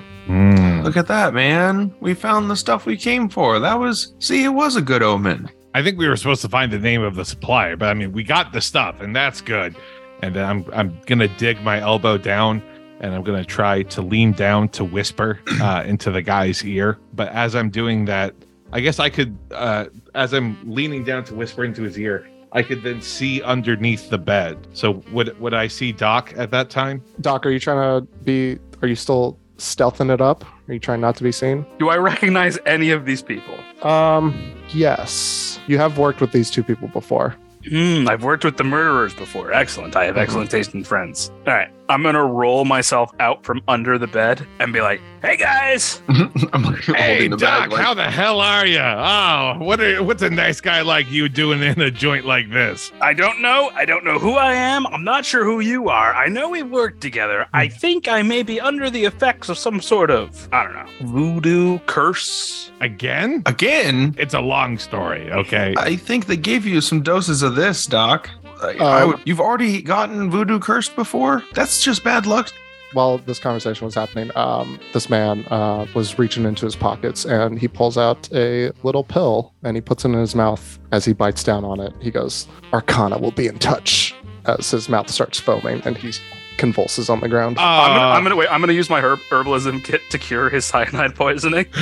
[0.84, 1.94] Look at that, man.
[2.00, 3.58] We found the stuff we came for.
[3.58, 5.48] That was see, it was a good omen.
[5.74, 8.12] I think we were supposed to find the name of the supplier, but I mean,
[8.12, 9.74] we got the stuff, and that's good.
[10.22, 12.62] And then I'm I'm gonna dig my elbow down,
[13.00, 16.98] and I'm gonna try to lean down to whisper uh, into the guy's ear.
[17.14, 18.34] But as I'm doing that,
[18.72, 22.62] I guess I could, uh, as I'm leaning down to whisper into his ear, I
[22.62, 24.56] could then see underneath the bed.
[24.72, 27.02] So would would I see Doc at that time?
[27.20, 31.00] doc are you trying to be are you still stealthing it up are you trying
[31.00, 33.54] not to be seen Do I recognize any of these people?
[33.82, 34.34] um
[34.70, 37.34] yes you have worked with these two people before
[37.68, 39.52] Hmm, I've worked with the murderers before.
[39.52, 39.96] Excellent.
[39.96, 41.30] I have excellent taste in friends.
[41.46, 41.68] All right.
[41.88, 46.02] I'm going to roll myself out from under the bed and be like, hey guys.
[46.08, 48.78] I'm like Hey, holding the Doc, bag like how the hell are you?
[48.78, 52.92] Oh, what are, what's a nice guy like you doing in a joint like this?
[53.00, 53.70] I don't know.
[53.74, 54.86] I don't know who I am.
[54.88, 56.14] I'm not sure who you are.
[56.14, 57.46] I know we worked together.
[57.54, 57.74] I hmm.
[57.74, 61.78] think I may be under the effects of some sort of, I don't know, voodoo
[61.86, 62.70] curse.
[62.80, 63.42] Again?
[63.46, 64.14] again.
[64.18, 65.74] It's a long story, okay?
[65.76, 68.30] I think they gave you some doses of this, Doc.
[68.62, 71.42] I, I Um, would, you've already gotten voodoo cursed before.
[71.54, 72.52] That's just bad luck.
[72.94, 77.58] while this conversation was happening, um, this man uh, was reaching into his pockets and
[77.58, 80.78] he pulls out a little pill and he puts it in his mouth.
[80.90, 84.14] As he bites down on it, he goes, Arcana will be in touch.
[84.46, 86.12] As his mouth starts foaming and he
[86.58, 87.56] convulses on the ground.
[87.58, 88.48] I'm gonna, Uh, I'm gonna wait.
[88.50, 91.66] I'm gonna use my herb herbalism kit to cure his cyanide poisoning.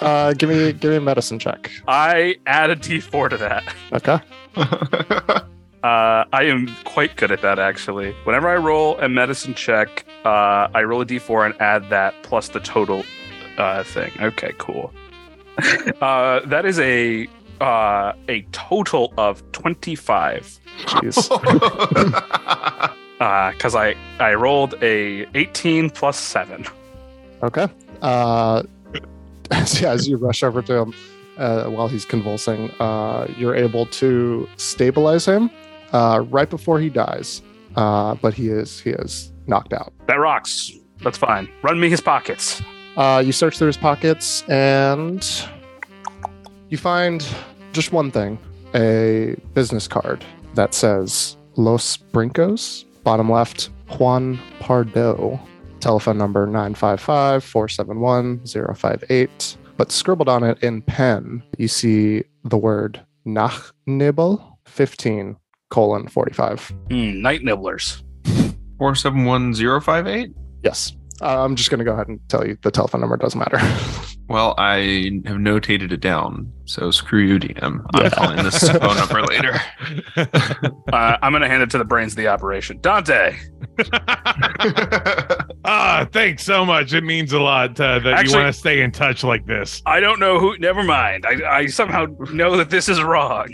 [0.00, 1.70] Uh, give me give me a medicine check.
[1.88, 3.64] I add a D4 to that.
[3.92, 4.18] Okay.
[5.84, 8.12] Uh, I am quite good at that actually.
[8.24, 12.48] Whenever I roll a medicine check, uh, I roll a d4 and add that plus
[12.48, 13.04] the total
[13.58, 14.10] uh, thing.
[14.18, 14.94] Okay, cool.
[16.00, 17.28] uh, that is a
[17.64, 21.28] uh, a total of 25 Jeez.
[23.52, 26.66] because I I rolled a 18 plus seven.
[27.42, 27.68] Okay.
[28.02, 28.62] Uh,
[29.50, 30.94] as, yeah, as you rush over to him
[31.38, 35.50] uh, while he's convulsing, uh, you're able to stabilize him
[35.92, 37.42] uh, right before he dies.
[37.76, 39.92] uh, but he is he is knocked out.
[40.06, 40.70] That rocks.
[41.02, 41.48] That's fine.
[41.62, 42.62] Run me his pockets.
[42.96, 45.26] Uh, you search through his pockets and
[46.68, 47.26] you find
[47.74, 48.38] just one thing
[48.74, 55.38] a business card that says Los Brincos, bottom left, Juan Pardo,
[55.80, 59.56] telephone number 955 471 058.
[59.76, 65.36] But scribbled on it in pen, you see the word Nachnibel 15
[65.70, 66.72] colon 45.
[66.90, 68.02] Hmm, night nibblers.
[68.78, 70.32] Four seven one zero five eight.
[70.62, 70.96] Yes.
[71.22, 73.58] Uh, I'm just going to go ahead and tell you the telephone number doesn't matter.
[74.26, 74.76] Well, I
[75.26, 77.84] have notated it down, so screw you, DM.
[77.94, 78.08] I'm Yeah.
[78.10, 79.54] calling this phone number later.
[80.92, 82.78] Uh, I'm going to hand it to the brains of the operation.
[82.80, 83.36] Dante.
[85.64, 86.92] ah, thanks so much.
[86.92, 89.82] It means a lot uh, that Actually- you want to stay in touch like this.
[89.86, 90.56] I don't know who.
[90.58, 91.26] Never mind.
[91.26, 93.48] I, I somehow know that this is wrong.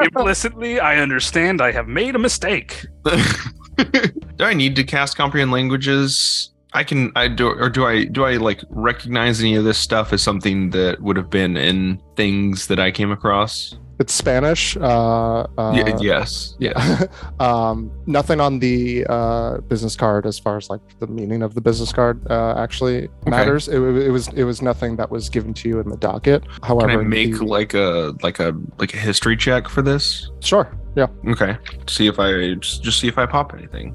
[0.00, 2.86] Implicitly, I understand I have made a mistake.
[3.04, 6.49] do I need to cast comprehend languages?
[6.72, 7.12] I can.
[7.16, 8.04] I do, or do I?
[8.04, 12.00] Do I like recognize any of this stuff as something that would have been in
[12.16, 13.76] things that I came across?
[14.00, 14.78] it's Spanish.
[14.78, 16.56] Uh, uh, yeah, yes.
[16.58, 17.04] Yeah.
[17.40, 21.60] um, nothing on the uh, business card as far as like the meaning of the
[21.60, 23.68] business card uh, actually matters.
[23.68, 26.44] It, it was it was nothing that was given to you in the docket.
[26.62, 30.30] However, Can I make the- like a like a like a history check for this?
[30.40, 30.74] sure.
[30.96, 31.06] Yeah.
[31.28, 31.56] Okay.
[31.86, 33.94] See if I just, just see if I pop anything.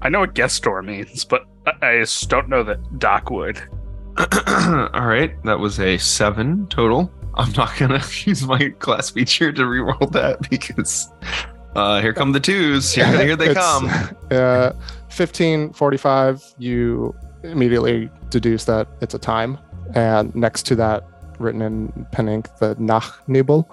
[0.00, 3.58] I know what guest store means, but I, just don't know that Doc would.
[4.18, 7.10] All right, that was a seven total.
[7.34, 11.08] I'm not gonna use my class feature to reroll that because
[11.76, 12.92] uh, here come the twos.
[12.92, 13.90] Here, here they come.
[14.30, 14.70] Uh,
[15.10, 19.58] 1545, you immediately deduce that it's a time.
[19.96, 21.04] And next to that,
[21.40, 23.66] written in pen ink, the Nachnibel,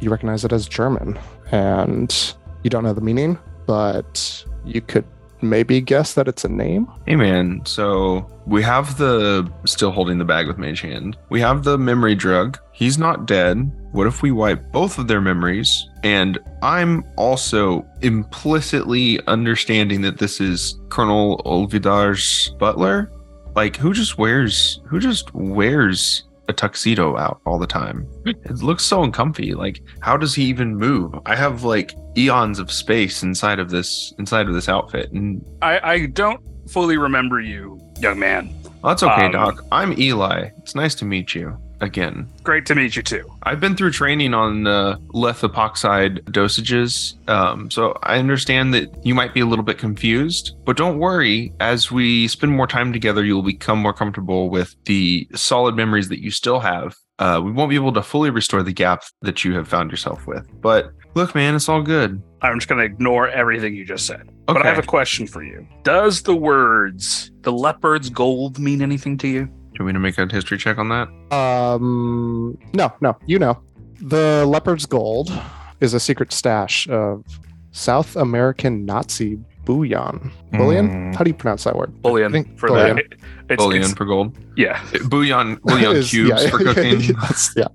[0.00, 1.18] you recognize it as German.
[1.52, 5.06] And you don't know the meaning, but you could
[5.42, 6.90] maybe guess that it's a name.
[7.06, 11.16] Hey man, so we have the still holding the bag with Mage Hand.
[11.28, 12.58] We have the memory drug.
[12.72, 13.70] He's not dead.
[13.92, 15.88] What if we wipe both of their memories?
[16.02, 23.10] And I'm also implicitly understanding that this is Colonel Olvidar's butler.
[23.54, 28.06] Like who just wears who just wears a tuxedo out all the time?
[28.26, 29.54] It looks so uncomfy.
[29.54, 31.14] Like how does he even move?
[31.26, 35.80] I have like eons of space inside of this inside of this outfit and I,
[35.92, 36.40] I don't
[36.70, 38.54] fully remember you, young man.
[38.82, 39.64] well, that's okay, Um, Doc.
[39.72, 40.50] I'm Eli.
[40.58, 42.28] It's nice to meet you again.
[42.42, 43.30] Great to meet you too.
[43.44, 49.34] I've been through training on uh, lethepoxide dosages, um, so I understand that you might
[49.34, 50.56] be a little bit confused.
[50.64, 55.28] But don't worry, as we spend more time together, you'll become more comfortable with the
[55.34, 56.96] solid memories that you still have.
[57.18, 60.26] Uh, we won't be able to fully restore the gap that you have found yourself
[60.26, 60.48] with.
[60.60, 62.20] But look, man, it's all good.
[62.42, 64.28] I'm just going to ignore everything you just said.
[64.46, 65.66] But I have a question for you.
[65.84, 69.48] Does the words "the leopard's gold" mean anything to you?
[69.74, 71.08] Do you want me to make a history check on that?
[71.36, 73.60] Um, no, no, you know.
[74.00, 75.32] The Leopard's Gold
[75.80, 77.24] is a secret stash of
[77.72, 80.30] South American Nazi bullion.
[80.52, 80.88] Bullion?
[80.88, 81.16] Mm.
[81.16, 82.00] How do you pronounce that word?
[82.02, 82.96] Bullion think for bullion.
[82.96, 83.04] that.
[83.06, 83.14] It-
[83.50, 84.34] it's, Bullion it's- for gold.
[84.56, 84.82] yeah.
[85.06, 87.00] Bouillon, bouillon Is- cubes yeah, for cooking.
[87.02, 87.66] yes, yeah.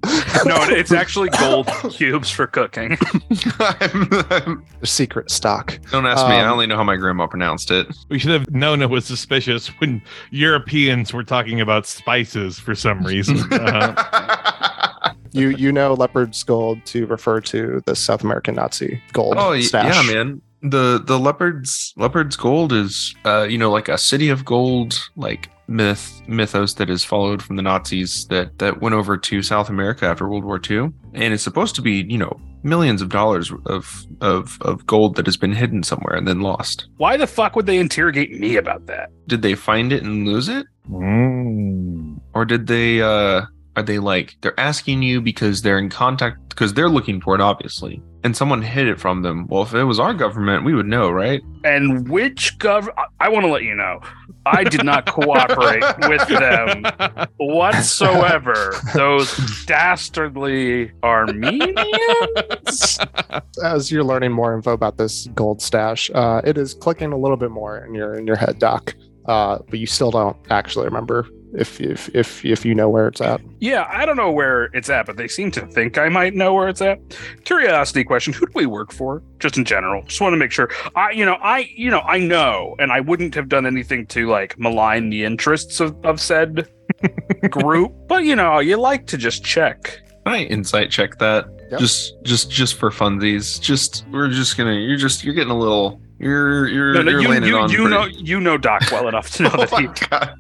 [0.44, 2.94] No, it's actually gold cubes for cooking.
[3.60, 5.78] I'm- I'm- secret stock.
[5.92, 6.34] don't ask me.
[6.34, 7.86] I Um, only know how my grandma pronounced it.
[8.10, 13.04] We should have known it was suspicious when Europeans were talking about spices for some
[13.04, 13.38] reason.
[13.54, 19.60] Uh, You you know Leopard's Gold to refer to the South American Nazi gold oh
[19.62, 19.94] stash.
[20.08, 20.42] yeah, man.
[20.62, 25.50] The the leopard's leopard's gold is uh you know like a city of gold like
[25.68, 30.06] myth mythos that is followed from the Nazis that that went over to South America
[30.06, 34.06] after World War II, and it's supposed to be you know millions of dollars of
[34.22, 36.88] of of gold that has been hidden somewhere and then lost.
[36.98, 39.12] Why the fuck would they interrogate me about that?
[39.28, 40.66] Did they find it and lose it?
[40.90, 42.20] mm.
[42.34, 43.42] or did they uh
[43.76, 47.42] are they like they're asking you because they're in contact because they're looking for it
[47.42, 50.86] obviously and someone hid it from them well if it was our government we would
[50.86, 52.88] know right And which gov?
[52.98, 54.00] I- I want to let you know,
[54.46, 56.84] I did not cooperate with them
[57.38, 58.74] whatsoever.
[58.94, 63.00] Those dastardly Armenians.
[63.64, 67.38] As you're learning more info about this gold stash, uh, it is clicking a little
[67.38, 68.96] bit more in your in your head, Doc.
[69.26, 73.22] Uh, but you still don't actually remember if if if if you know where it's
[73.22, 73.42] at.
[73.60, 76.54] Yeah, I don't know where it's at, but they seem to think I might know
[76.54, 77.00] where it's at.
[77.46, 79.22] Curiosity question: Who do we work for?
[79.40, 80.70] Just in general, just want to make sure.
[80.96, 84.28] I, you know, I, you know, I know, and I wouldn't have done anything to
[84.28, 86.70] like malign the interests of, of said
[87.50, 87.94] group.
[88.08, 90.00] But you know, you like to just check.
[90.26, 91.80] i insight check that Yep.
[91.82, 96.02] just just just for funsies just we're just gonna you're just you're getting a little
[96.18, 99.08] You're you're, No, no, you're you, you, on you pretty- know you know Doc well
[99.08, 99.88] enough to know oh that my he.
[100.10, 100.34] god.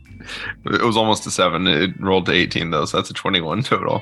[0.65, 1.67] It was almost a seven.
[1.67, 4.01] It rolled to 18 though, so that's a 21 total.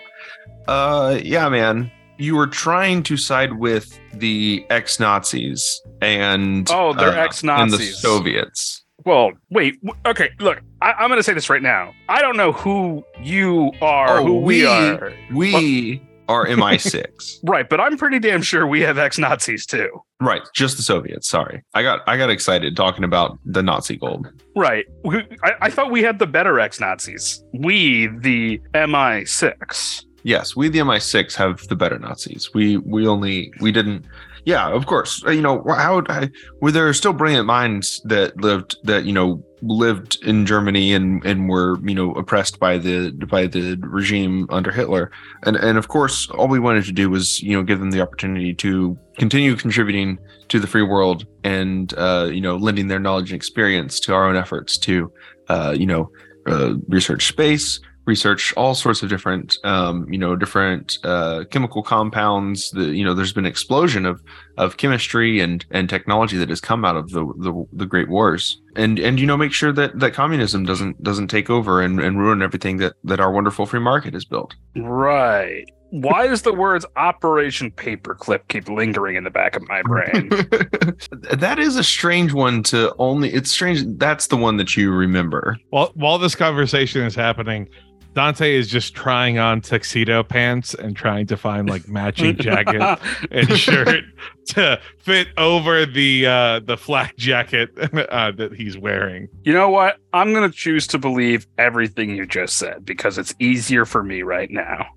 [0.68, 1.92] Uh yeah, man.
[2.20, 8.00] You were trying to side with the ex-Nazis and Oh, they're uh, and the ex-Nazis.
[8.00, 8.84] Soviets.
[9.06, 9.80] Well, wait.
[10.06, 10.60] Okay, look.
[10.82, 11.94] I, I'm going to say this right now.
[12.10, 15.14] I don't know who you are, Oh, who we, we- are.
[15.34, 17.40] We are MI6.
[17.44, 19.90] Right, but I'm pretty damn sure we have ex Nazis too.
[20.20, 21.28] right, just the Soviets.
[21.28, 21.64] Sorry.
[21.74, 24.28] I got I got excited talking about the Nazi gold.
[24.56, 24.86] Right.
[25.04, 27.44] We, I, I thought we had the better ex Nazis.
[27.54, 30.04] We, the MI6.
[30.24, 32.54] Yes, we the MI6 have the better Nazis.
[32.54, 34.06] We we only we didn't.
[34.48, 35.26] Yeah, of course.
[35.26, 36.02] Uh, You know how
[36.62, 41.50] were there still brilliant minds that lived that you know lived in Germany and and
[41.50, 45.12] were you know oppressed by the by the regime under Hitler.
[45.46, 48.00] And and of course, all we wanted to do was you know give them the
[48.00, 50.18] opportunity to continue contributing
[50.48, 54.30] to the free world and uh, you know lending their knowledge and experience to our
[54.30, 55.12] own efforts to
[55.50, 56.10] uh, you know
[56.48, 62.72] uh, research space research all sorts of different um, you know different uh, chemical compounds
[62.72, 64.22] the you know there's been explosion of
[64.58, 68.60] of chemistry and and technology that has come out of the the, the great wars
[68.76, 72.18] and and you know make sure that that communism doesn't doesn't take over and, and
[72.18, 75.66] ruin everything that that our wonderful free market has built Right.
[75.90, 80.30] Why does the words Operation Paperclip keep lingering in the back of my brain?
[81.32, 85.58] that is a strange one to only it's strange that's the one that you remember
[85.70, 87.70] While while this conversation is happening,
[88.18, 93.00] Dante is just trying on tuxedo pants and trying to find like matching jacket
[93.30, 94.06] and shirt
[94.48, 99.28] to fit over the uh the flak jacket uh, that he's wearing.
[99.44, 99.98] you know what?
[100.14, 104.24] I'm going to choose to believe everything you just said because it's easier for me
[104.24, 104.88] right now.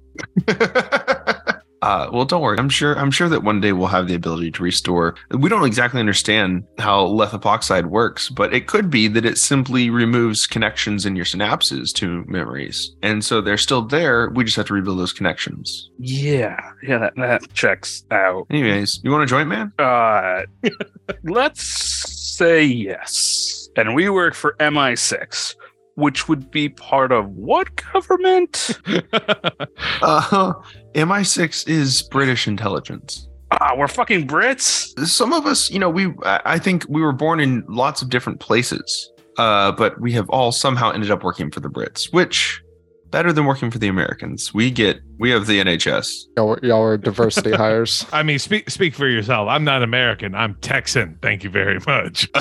[1.82, 2.58] Uh, well, don't worry.
[2.58, 2.98] I'm sure.
[2.98, 5.14] I'm sure that one day we'll have the ability to restore.
[5.30, 10.46] We don't exactly understand how lethepoxide works, but it could be that it simply removes
[10.46, 14.30] connections in your synapses to memories, and so they're still there.
[14.30, 15.90] We just have to rebuild those connections.
[15.98, 16.58] Yeah.
[16.82, 18.46] Yeah, that, that checks out.
[18.50, 19.72] Anyways, you want to join, man?
[19.78, 20.42] Uh,
[21.24, 23.68] let's say yes.
[23.76, 25.54] And we work for MI6,
[25.96, 28.78] which would be part of what government?
[30.02, 30.54] Uh,
[30.94, 33.28] MI6 is British intelligence.
[33.50, 34.98] Ah, we're fucking Brits.
[35.06, 38.08] some of us, you know, we I I think we were born in lots of
[38.08, 42.62] different places, uh, but we have all somehow ended up working for the Brits, which
[43.10, 44.54] better than working for the Americans.
[44.54, 46.24] We get we have the NHS.
[46.36, 48.04] Y'all, were- y'all are diversity hires.
[48.12, 49.48] I mean, speak speak for yourself.
[49.48, 50.34] I'm not American.
[50.34, 51.18] I'm Texan.
[51.22, 52.28] Thank you very much.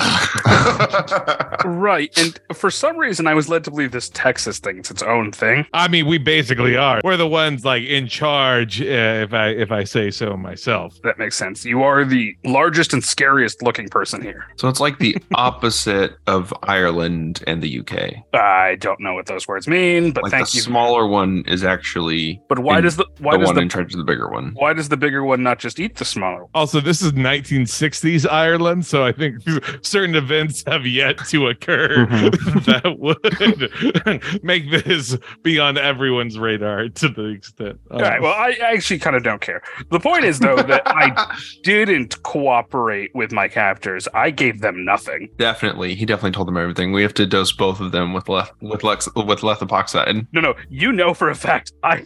[1.64, 2.10] Right.
[2.18, 5.30] And for some reason, I was led to believe this Texas thing is its own
[5.30, 5.66] thing.
[5.74, 7.00] I mean, we basically are.
[7.04, 10.96] We're the ones like in charge, uh, if I if I say so myself.
[11.02, 11.64] That makes sense.
[11.64, 14.46] You are the largest and scariest looking person here.
[14.56, 18.14] so it's like the opposite of Ireland and the UK.
[18.34, 20.62] I don't know what those words mean, but Like thank the you.
[20.62, 23.68] smaller one is actually but why in does the why the does one the in
[23.68, 24.52] charge of the bigger one.
[24.54, 26.50] why does the bigger one not just eat the smaller one?
[26.54, 29.42] Also, this is 1960s Ireland, so I think
[29.82, 32.58] certain events have yet to occur mm-hmm.
[32.70, 37.80] that would make this be on everyone's radar to the extent.
[37.90, 38.20] Uh, All right.
[38.20, 39.62] Well, I actually kind of don't care.
[39.90, 44.08] The point is, though, that I didn't cooperate with my captors.
[44.14, 45.28] I gave them nothing.
[45.36, 46.92] Definitely, he definitely told them everything.
[46.92, 50.26] We have to dose both of them with leth with lex with lethepoxide.
[50.32, 50.54] No, no.
[50.68, 52.04] You know for a fact I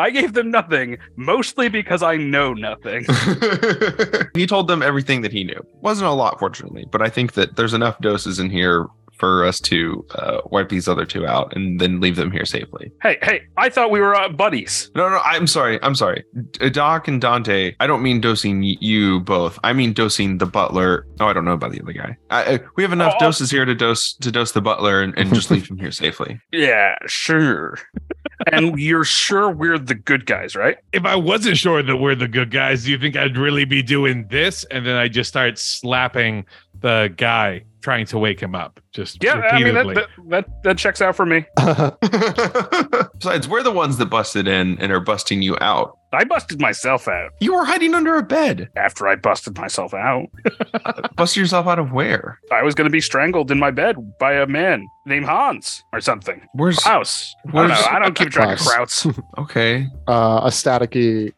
[0.00, 3.04] I gave them nothing, mostly because I know nothing.
[4.34, 5.64] he told them everything that he knew.
[5.80, 8.86] Wasn't a lot, fortunately, but I think that there's enough doses in here
[9.18, 12.90] for us to uh, wipe these other two out and then leave them here safely.
[13.02, 13.42] hey, hey!
[13.58, 14.90] I thought we were uh, buddies.
[14.94, 15.78] No, no, I'm sorry.
[15.82, 16.24] I'm sorry.
[16.52, 19.58] D- Doc and Dante, I don't mean dosing y- you both.
[19.62, 21.06] I mean dosing the butler.
[21.20, 22.16] Oh, I don't know about the other guy.
[22.30, 23.24] I, I, we have enough Oh, oh.
[23.26, 26.40] doses here to dose to dose the butler and, and just leave him here safely.
[26.50, 27.76] Yeah, sure.
[28.52, 30.78] And you're sure we're the good guys, right?
[30.92, 33.82] if I wasn't sure that we're the good guys, do you think I'd really be
[33.82, 34.64] doing this?
[34.64, 36.44] And then I just start slapping
[36.80, 38.80] the guy trying to wake him up.
[38.92, 41.44] Just Yeah, I mean that, that that that checks out for me.
[43.18, 45.96] Besides, we're the ones that busted in and are busting you out.
[46.12, 48.68] I busted myself out You were hiding under a bed.
[48.76, 50.26] after I busted myself out.
[51.16, 52.40] Busted yourself out of where?
[52.50, 56.00] I was going to be strangled in my bed by a man named Hans or
[56.00, 56.40] something.
[56.54, 57.34] Where's Klaus.
[57.46, 57.74] I don't know.
[57.74, 59.04] I don't keep track of Klaus.
[59.04, 59.22] Krauts.
[59.38, 59.86] okay?
[60.08, 61.32] uh, a staticky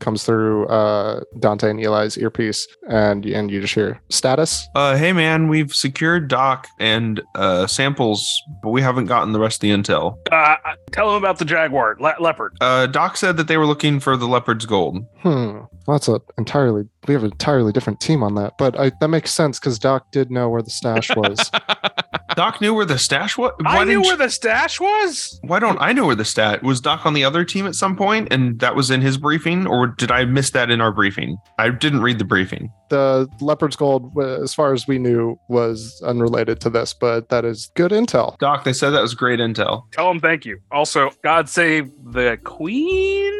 [0.00, 4.68] comes through uh, Dante and Eli's earpiece, and and you just hear status.
[4.74, 9.56] Uh, hey man, we've secured Doc and uh, samples, but we haven't gotten the rest
[9.56, 10.16] of the intel.
[10.30, 10.56] Uh,
[10.92, 12.56] tell him about the jaguar, le- leopard.
[12.60, 15.04] Uh, Doc said that they were looking for the leopard's gold.
[15.20, 15.60] Hmm.
[15.86, 19.08] Well, that's a entirely we have an entirely different team on that, but I, that
[19.08, 21.50] makes sense because Doc did know where the stash was.
[22.38, 23.50] Doc knew where the stash was.
[23.66, 25.40] I knew where the stash was.
[25.42, 26.80] Why don't I know where the stat was?
[26.80, 29.88] Doc on the other team at some point, and that was in his briefing, or
[29.88, 31.36] did I miss that in our briefing?
[31.58, 32.70] I didn't read the briefing.
[32.90, 37.72] the leopard's gold, as far as we knew, was unrelated to this, but that is
[37.74, 38.38] good intel.
[38.38, 39.90] Doc, they said that was great intel.
[39.90, 40.60] Tell him thank you.
[40.70, 43.32] Also, God save the Queen.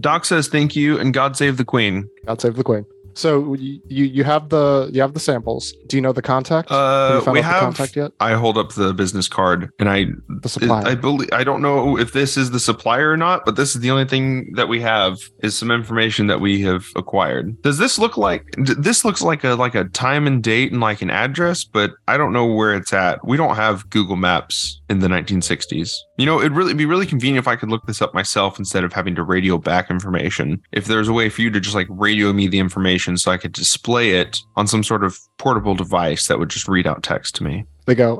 [0.00, 2.08] Doc says thank you, and God save the Queen.
[2.26, 2.84] God save the queen.
[3.14, 5.74] So you you have the you have the samples.
[5.86, 6.70] Do you know the contact?
[6.70, 7.60] Uh, you we have.
[7.60, 8.12] contact yet?
[8.20, 10.86] I hold up the business card, and I The supplier.
[10.86, 13.80] I believe I don't know if this is the supplier or not, but this is
[13.80, 17.60] the only thing that we have is some information that we have acquired.
[17.62, 21.02] Does this look like this looks like a like a time and date and like
[21.02, 23.26] an address, but I don't know where it's at.
[23.26, 25.92] We don't have Google Maps in the 1960s.
[26.18, 28.84] You know, it'd really be really convenient if I could look this up myself instead
[28.84, 30.60] of having to radio back information.
[30.72, 33.36] If there's a way for you to just like radio me the information so I
[33.36, 37.34] could display it on some sort of portable device that would just read out text
[37.36, 37.64] to me.
[37.86, 38.18] they go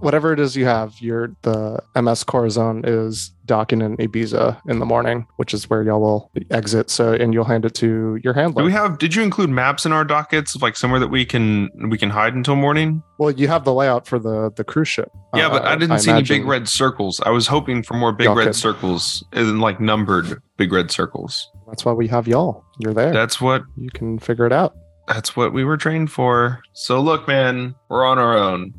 [0.00, 4.86] whatever it is you have your the ms corazon is docking in ibiza in the
[4.86, 8.62] morning which is where y'all will exit so and you'll hand it to your handler
[8.62, 8.98] Do we have?
[8.98, 12.34] Did you include maps in our dockets, like somewhere that we can we can hide
[12.34, 13.02] until morning?
[13.18, 15.98] well you have the layout for the the cruise ship Yeah, but Uh, I didn't
[15.98, 17.20] see any big red circles.
[17.26, 20.90] I was hoping for more big Y'all red could- circles and like numbered big red
[20.90, 21.50] circles.
[21.68, 24.74] that's why we have y'all you're there That's what you can figure it out
[25.10, 26.62] that's what we were trained for.
[26.72, 28.72] So look, man, we're on our own.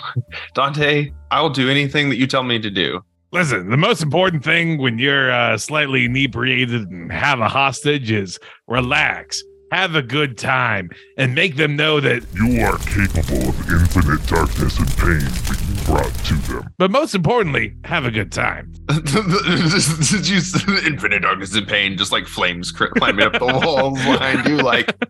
[0.54, 3.04] Dante, I'll do anything that you tell me to do.
[3.32, 8.38] Listen, the most important thing when you're uh, slightly inebriated and have a hostage is
[8.66, 9.42] relax,
[9.74, 14.78] have a good time, and make them know that You are capable of infinite darkness
[14.78, 16.70] and pain being brought to them.
[16.78, 18.72] But most importantly, have a good time.
[18.86, 20.40] Did you
[20.86, 24.58] infinite darkness and pain, just like flames cr- climbing up the walls behind you?
[24.58, 24.96] Like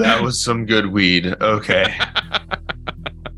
[0.00, 1.26] that was some good weed.
[1.40, 1.98] Okay.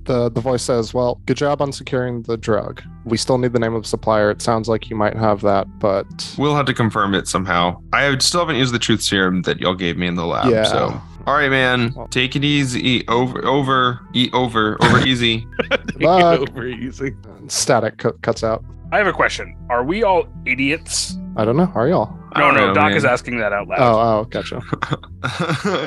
[0.09, 3.59] The the voice says well good job on securing the drug we still need the
[3.61, 6.07] name of the supplier it sounds like you might have that but
[6.37, 7.81] We'll have to confirm it somehow.
[7.93, 10.51] I still haven't used the truth serum that y'all gave me in the lab.
[10.51, 10.65] Yeah.
[10.65, 12.81] So, all right, man, take it easy.
[12.81, 15.47] Eat over, over, eat over, over easy.
[16.01, 17.15] But- Over easy.
[17.49, 19.57] static cu- cuts out I have a question.
[19.71, 21.17] Are we all idiots?
[21.37, 22.69] i don't know are y'all I No, no.
[22.69, 22.97] know, Doc man.
[22.97, 23.79] is asking that out loud.
[23.81, 24.61] oh oh gotcha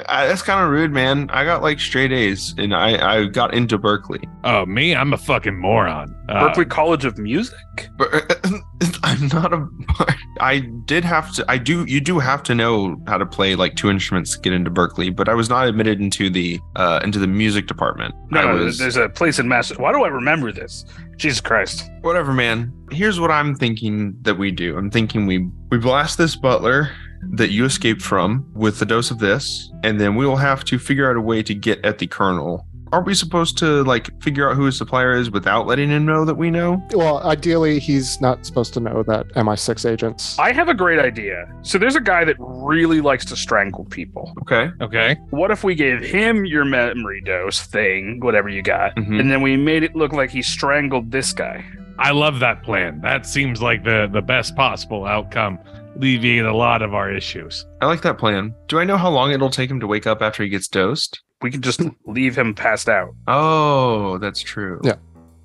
[0.07, 1.29] I- That's kind of rude, man.
[1.31, 4.21] I got like straight A's, and I I got into Berkeley.
[4.43, 4.95] Oh, me?
[4.95, 6.15] I'm a fucking moron.
[6.29, 7.55] Uh, Berklee College of Music.
[7.97, 8.09] But
[9.03, 9.67] I'm not a.
[10.39, 11.45] I did have to.
[11.49, 11.85] I do.
[11.85, 15.15] You do have to know how to play like two instruments to get into Berklee.
[15.15, 18.15] But I was not admitted into the uh into the music department.
[18.31, 19.69] No, I no, was there's a place in Mass.
[19.77, 20.85] Why do I remember this?
[21.21, 21.87] Jesus Christ.
[22.01, 22.73] whatever, man.
[22.89, 24.75] Here's what I'm thinking that we do.
[24.75, 26.89] I'm thinking we we blast this butler
[27.33, 30.79] that you escaped from with a dose of this, and then we will have to
[30.79, 32.65] figure out a way to get at the colonel.
[32.91, 36.25] Are we supposed to like figure out who his supplier is without letting him know
[36.25, 36.81] that we know?
[36.93, 41.47] well ideally he's not supposed to know that mi6 agents I have a great idea.
[41.61, 44.33] So there's a guy that really likes to strangle people.
[44.41, 44.69] Okay.
[44.81, 45.15] Okay.
[45.29, 49.19] What if we gave him your memory dose thing, whatever you got, Mhm.
[49.19, 51.63] and then we made it look like he strangled this guy?
[51.99, 52.99] I love that plan.
[53.01, 55.59] That seems like the, the best possible outcome.
[55.95, 57.65] Alleviate a lot of our issues.
[57.81, 58.53] I like that plan.
[58.67, 61.21] Do I know how long it'll take him to wake up after he gets dosed?
[61.41, 63.13] We could just leave him passed out.
[63.27, 64.79] Oh, that's true.
[64.83, 64.95] Yeah.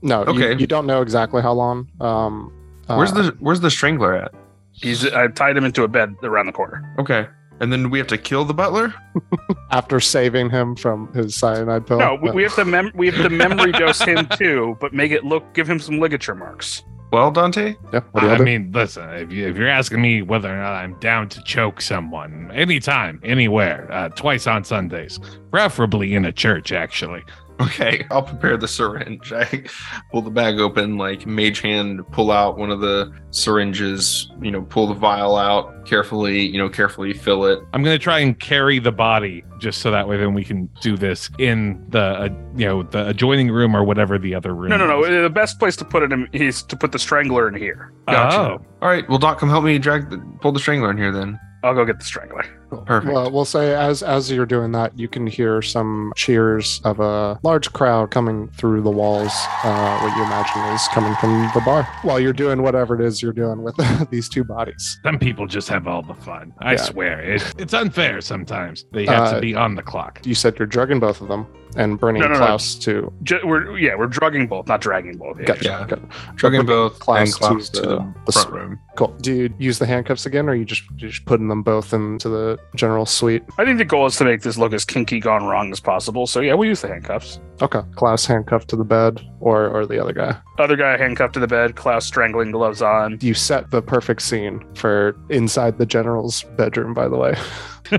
[0.03, 0.57] no Okay.
[0.57, 2.53] you, don't know exactly how long um
[2.87, 4.33] Where's uh, the Where's the strangler at?
[4.73, 6.95] He's I tied him into a bed around the corner.
[6.99, 7.27] Okay.
[7.59, 8.93] And then we have to kill the butler.
[9.71, 13.23] after saving him from his cyanide pill No, we, we have to mem- we have
[13.23, 16.85] to memory dose him too, but make it look give him some ligature marks.
[17.13, 20.23] Well, Dante, yeah what do you I mean, listen, if, you, if you're asking me
[20.23, 26.15] whether or not I'm down to choke someone, anytime, anywhere, uh, twice on Sundays, preferably
[26.15, 27.23] in a church, actually.
[27.59, 29.33] Okay, I'll prepare the syringe.
[29.33, 29.65] I
[30.13, 34.63] pull the bag open, like mage hand, pull out one of the syringes, you know,
[34.63, 37.61] pull the vial out carefully, you know, carefully fill it.
[37.73, 40.97] I'm gonna try and carry the body just so that way then we can do
[40.97, 44.71] this in the uh, you know the adjoining room or whatever the other room.
[44.71, 45.05] No, no, no.
[45.05, 45.23] is.
[45.23, 47.93] The best place to put it in is to put the strangler in here.
[48.07, 48.39] Gotcha.
[48.39, 51.13] Oh, All right, well, Doc, come help me drag the, pull the strangler in here
[51.13, 51.41] then.
[51.63, 52.45] I'll go get the strangler.
[52.87, 53.13] Perfect.
[53.13, 57.39] Well, we'll say as as you're doing that, you can hear some cheers of a
[57.43, 59.33] large crowd coming through the walls.
[59.65, 63.23] Uh, what you imagine is coming from the bar while you're doing whatever it is
[63.23, 63.75] you're doing with
[64.11, 64.99] these two bodies.
[65.05, 66.53] some people just have all the fun.
[66.61, 66.77] I Yeah.
[66.83, 68.85] swear, it, it's unfair sometimes.
[68.93, 70.21] They have Uh, to be on the clock.
[70.25, 71.47] You said you're drugging both of them.
[71.77, 72.39] And bringing No, no, no.
[72.39, 73.13] Klaus to.
[73.23, 75.39] Ju- we're yeah, we're drugging both, not dragging both.
[75.39, 75.47] Yeah.
[75.47, 75.65] Gotcha.
[75.65, 75.87] Yeah.
[75.87, 76.09] Gotcha.
[76.35, 78.79] Drugging Bringing both Klaus and Klaus to to, the- the, the front room.
[78.97, 79.09] Cool.
[79.21, 81.93] Do you use the handcuffs again, or are you just you just putting them both
[81.93, 83.43] into the general suite?
[83.59, 86.27] I think the goal is to make this look as kinky gone wrong as possible.
[86.27, 87.39] So yeah, we'll use the handcuffs.
[87.63, 87.81] Okay.
[87.95, 90.37] Klaus handcuffed to the bed, or or the other guy.
[90.59, 93.19] Other guy handcuffed to the bed, Klaus strangling gloves on.
[93.21, 96.95] You set the perfect scene for inside the general's bedroom.
[96.95, 97.35] By the way.
[97.91, 97.99] He's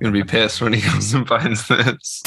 [0.00, 2.22] gonna be pissed when he comes and finds this.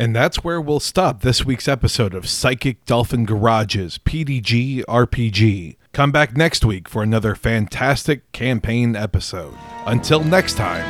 [0.00, 5.76] And that's where we'll stop this week's episode of Psychic Dolphin Garages PDG RPG.
[5.92, 9.54] Come back next week for another fantastic campaign episode.
[9.86, 10.86] Until next time.